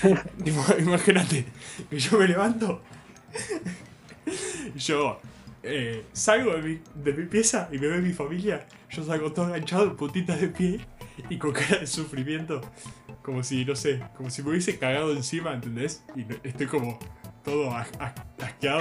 [0.78, 1.44] Imagínate
[1.90, 2.80] que yo me levanto.
[4.76, 5.20] Yo
[5.62, 8.66] eh, salgo de mi, de mi, pieza y me ve mi familia.
[8.88, 10.80] Yo salgo todo enganchado, putitas de pie
[11.28, 12.60] y con cara de sufrimiento.
[13.22, 16.04] Como si, no sé, como si me hubiese cagado encima, ¿entendés?
[16.14, 16.98] Y estoy como
[17.46, 17.70] todo
[18.40, 18.80] asqueado.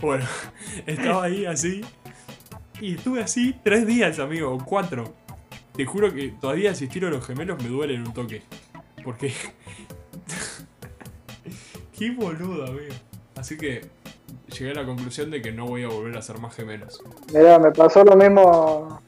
[0.00, 0.24] Bueno,
[0.86, 1.84] estaba ahí así.
[2.80, 5.12] Y estuve así tres días, amigo, cuatro.
[5.74, 8.42] Te juro que todavía si estiro los gemelos me duelen un toque.
[9.04, 9.32] Porque.
[11.98, 12.94] Qué boludo, amigo.
[13.34, 13.80] Así que
[14.56, 17.02] llegué a la conclusión de que no voy a volver a hacer más gemelos.
[17.34, 19.00] Mira, me pasó lo mismo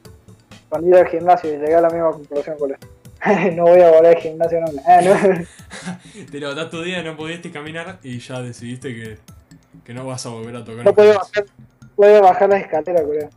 [0.69, 2.73] cuando iba al gimnasio y llegué a la misma conclusión con
[3.55, 4.67] no voy a volver al gimnasio no.
[4.87, 5.15] Ah, no.
[6.31, 9.19] Te levantaste tu día no pudiste caminar y ya decidiste que,
[9.85, 10.85] que no vas a volver a tocar.
[10.85, 11.45] No podía bajar,
[12.23, 13.03] bajar las escaleras,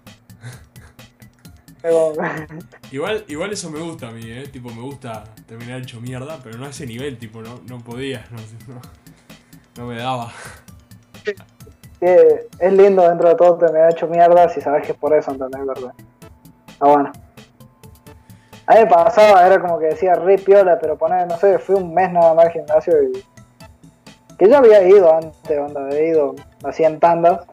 [1.83, 2.13] creo.
[2.91, 4.47] igual, igual eso me gusta a mí, ¿eh?
[4.47, 8.25] Tipo, me gusta terminar hecho mierda, pero no a ese nivel, tipo, no, no podía,
[8.31, 8.37] no,
[9.77, 10.31] no, me daba.
[11.99, 15.65] es lindo dentro de todo terminar hecho mierda si sabes que es por eso, ¿entendés?
[15.65, 15.93] ¿Verdad?
[16.79, 17.11] Ah, bueno.
[18.65, 21.75] A mí me pasaba, era como que decía re piola, pero poner, no sé, fui
[21.75, 23.25] un mes nada más al gimnasio y.
[24.37, 27.45] Que yo había ido antes, donde había ido así en tandas.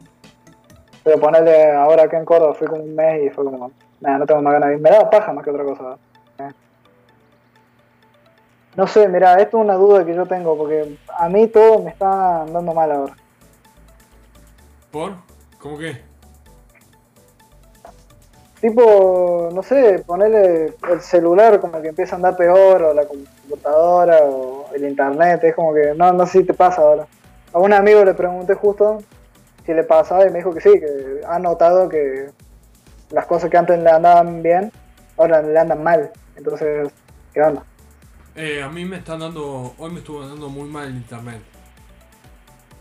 [1.03, 4.25] Pero ponerle ahora que en Córdoba fui como un mes y fue como, Nada, no
[4.25, 4.81] tengo más ganas de ir.
[4.81, 5.97] Me da paja más que otra cosa.
[6.39, 6.51] Eh.
[8.75, 11.91] No sé, mira, esto es una duda que yo tengo, porque a mí todo me
[11.91, 13.15] está dando mal ahora.
[14.91, 15.13] ¿Por?
[15.59, 16.10] ¿Cómo qué?
[18.61, 24.19] Tipo, no sé, ponerle el celular como que empieza a andar peor, o la computadora,
[24.23, 27.07] o el internet, es como que, no, no sé si te pasa ahora.
[27.53, 28.99] A un amigo le pregunté justo
[29.65, 32.29] si le pasaba y me dijo que sí, que ha notado que
[33.09, 34.71] las cosas que antes le andaban bien,
[35.17, 36.11] ahora le andan mal.
[36.35, 36.91] Entonces,
[37.33, 37.63] ¿qué onda?
[38.35, 41.41] Eh, a mí me están dando, hoy me estuvo dando muy mal el internet.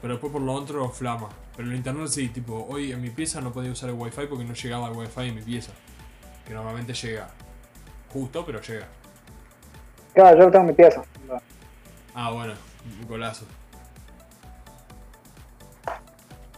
[0.00, 1.28] Pero después por lo otro flama.
[1.56, 4.44] Pero el internet sí, tipo, hoy en mi pieza no podía usar el wifi porque
[4.44, 5.72] no llegaba el wifi en mi pieza.
[6.46, 7.28] Que normalmente llega.
[8.12, 8.86] Justo, pero llega.
[10.14, 11.02] Claro, yo lo tengo en mi pieza.
[12.14, 12.54] Ah, bueno,
[13.00, 13.44] un golazo.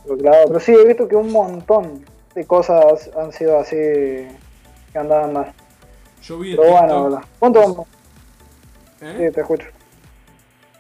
[0.05, 4.99] Pero, claro, pero sí, he visto que un montón de cosas han sido así que
[4.99, 5.53] andaban mal.
[6.23, 7.21] Yo vi en Pero bueno.
[7.39, 7.87] ¿cuánto?
[9.01, 9.27] ¿Eh?
[9.29, 9.67] Sí, te escucho.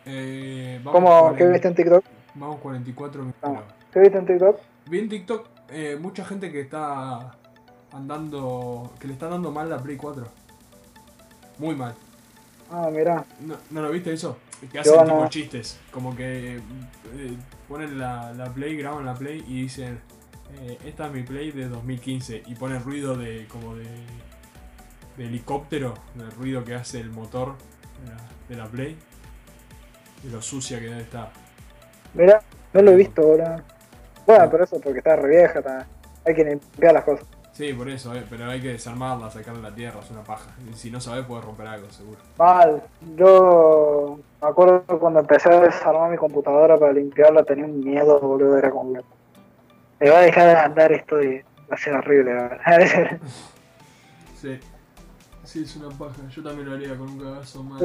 [0.07, 1.09] Eh, vamos ¿Cómo?
[1.31, 2.05] cuaren- ¿Qué viste en TikTok?
[2.35, 3.41] Vamos 44 minutos.
[3.43, 3.63] Ah.
[3.93, 4.61] ¿Qué viste en TikTok?
[4.87, 7.33] Vi en TikTok eh, mucha gente que está
[7.93, 8.93] andando.
[8.99, 10.27] que le está dando mal la Play 4.
[11.59, 11.95] Muy mal.
[12.71, 13.25] Ah, mira.
[13.41, 14.39] ¿No, ¿no lo viste eso?
[14.73, 15.15] Que Yo hacen no.
[15.17, 15.79] tipo chistes.
[15.91, 17.37] Como que eh,
[17.69, 20.01] ponen la, la Play, graban la Play y dicen.
[20.61, 22.43] eh, esta es mi Play de 2015.
[22.47, 23.47] Y ponen ruido de.
[23.49, 23.87] como de.
[25.17, 25.95] de helicóptero.
[26.17, 27.57] El ruido que hace el motor
[28.05, 28.17] de la,
[28.49, 28.97] de la Play.
[30.25, 31.31] Y lo sucia que debe estar.
[32.15, 33.57] Mira, no lo he visto, boludo.
[34.27, 35.87] Bueno, pero eso porque está re vieja también.
[36.25, 37.27] Hay que limpiar las cosas.
[37.53, 40.51] Sí, por eso, eh, pero hay que desarmarla, sacarle la tierra, es una paja.
[40.71, 42.19] Y si no sabes, puedes romper algo, seguro.
[42.39, 42.83] Mal.
[43.17, 48.57] Yo me acuerdo cuando empecé a desarmar mi computadora para limpiarla, tenía un miedo, boludo.
[48.57, 48.93] Era como.
[50.01, 53.21] Me va a dejar de andar esto y va a ser horrible, verdad.
[54.41, 54.59] Sí.
[55.45, 56.17] Sí, es una paja.
[56.31, 57.83] Yo también lo haría con un cagazo más.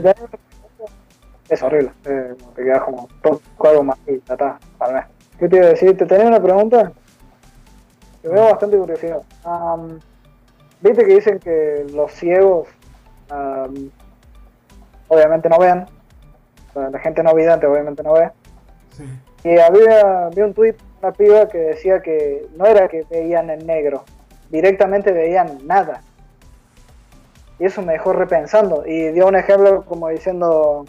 [1.50, 1.92] Es horrible.
[2.06, 4.60] eh, te quedas como toco algo más y ya está.
[4.80, 5.06] al mes.
[5.40, 5.98] ¿Qué te iba a decir?
[5.98, 6.92] ¿Te tenía una pregunta?
[8.22, 9.22] Que me da bastante curiosidad.
[9.44, 10.00] Am,
[10.80, 12.68] Viste que dicen que los ciegos
[13.30, 13.90] am,
[15.08, 15.86] obviamente no ven.
[16.70, 18.30] O sea, la gente no vidente obviamente no ve.
[18.92, 19.04] Sí.
[19.44, 23.66] Y había, vi un tweet, una piba que decía que no era que veían en
[23.66, 24.04] negro,
[24.50, 26.02] directamente veían nada.
[27.60, 28.86] Y eso me dejó repensando.
[28.86, 30.86] Y dio un ejemplo como diciendo,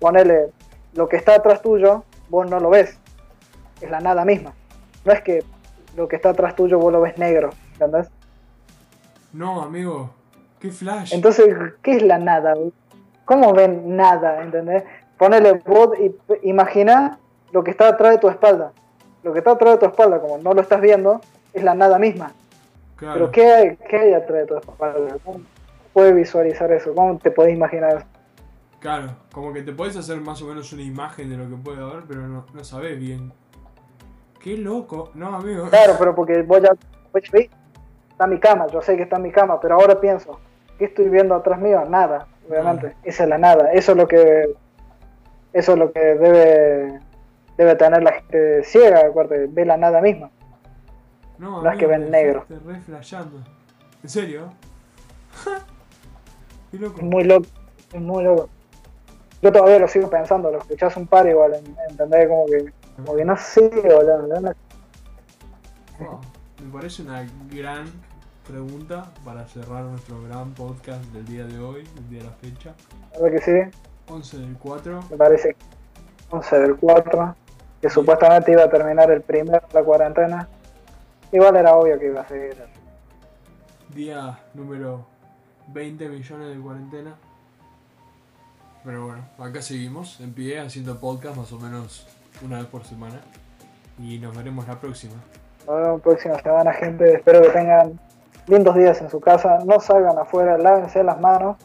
[0.00, 0.50] ponele,
[0.94, 2.98] lo que está atrás tuyo, vos no lo ves.
[3.80, 4.52] Es la nada misma.
[5.04, 5.44] No es que
[5.96, 8.08] lo que está atrás tuyo vos lo ves negro, ¿entendés?
[9.32, 10.10] No, amigo.
[10.60, 11.12] Qué flash.
[11.14, 12.54] Entonces, ¿qué es la nada?
[13.24, 14.42] ¿Cómo ven nada?
[14.42, 14.84] ¿Entendés?
[15.16, 16.14] Ponele vos y
[16.48, 17.18] imagina
[17.52, 18.72] lo que está atrás de tu espalda.
[19.22, 21.20] Lo que está atrás de tu espalda, como no lo estás viendo,
[21.52, 22.32] es la nada misma.
[22.96, 23.14] claro.
[23.14, 25.16] Pero ¿qué hay, qué hay atrás de tu espalda?
[25.24, 25.40] ¿Cómo
[25.92, 26.94] puedes visualizar eso?
[26.94, 28.06] ¿Cómo te podés imaginar eso?
[28.80, 31.82] Claro, como que te podés hacer más o menos una imagen de lo que puede
[31.82, 33.32] haber, pero no, no sabés bien.
[34.40, 35.10] Qué loco.
[35.14, 35.68] No, amigo.
[35.68, 36.70] Claro, pero porque vos ya,
[37.12, 37.50] vos ya vi,
[38.10, 40.38] está mi cama, yo sé que está en mi cama, pero ahora pienso,
[40.78, 41.84] ¿qué estoy viendo atrás mío?
[41.88, 42.94] Nada, obviamente.
[43.02, 43.72] Esa es la nada.
[43.72, 44.54] Eso es lo que
[45.52, 47.00] eso es lo que debe
[47.56, 50.30] debe tener la gente ciega, acuérdate, ve la nada misma.
[51.38, 52.44] No, Las que amigo, ven me negro.
[52.48, 53.38] re flasheando.
[54.02, 54.52] ¿En serio?
[56.70, 56.98] Qué loco.
[56.98, 57.46] Es muy loco,
[57.92, 58.48] es muy loco.
[59.42, 62.28] Yo todavía lo sigo pensando, lo escuchás un par igual, en- ¿entendés?
[62.28, 64.56] Como que, como que no sé, boludo, ¿entendés?
[66.00, 66.20] Wow,
[66.64, 67.86] Me parece una gran
[68.46, 72.74] pregunta para cerrar nuestro gran podcast del día de hoy, el día de la fecha.
[73.20, 73.78] Verdad que sí,
[74.08, 75.04] 11 del 4.
[75.10, 75.56] me parece que
[76.30, 77.36] 11 del 4,
[77.80, 80.48] que supuestamente iba a terminar el primero de la cuarentena.
[81.30, 82.56] Igual era obvio que iba a seguir.
[83.94, 85.06] Día número
[85.68, 87.14] 20 millones de cuarentena.
[88.84, 92.06] Pero bueno, acá seguimos en pie haciendo podcast más o menos
[92.42, 93.20] una vez por semana.
[93.98, 95.14] Y nos veremos la próxima.
[95.66, 97.14] Nos vemos la próxima semana, gente.
[97.14, 97.98] Espero que tengan
[98.46, 99.58] lindos días en su casa.
[99.64, 101.56] No salgan afuera, lávense las manos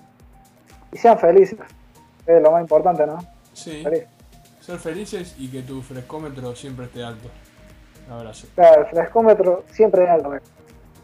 [0.92, 1.60] y sean felices.
[2.26, 3.20] Es lo más importante, ¿no?
[3.54, 4.04] Sí, Feliz.
[4.62, 7.30] ser felices y que tu frescómetro siempre esté alto.
[8.10, 10.34] Abrazo, Claro, el frescómetro siempre en alto.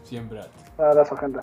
[0.04, 0.52] siempre alto.
[0.78, 1.40] Un abrazo, gente.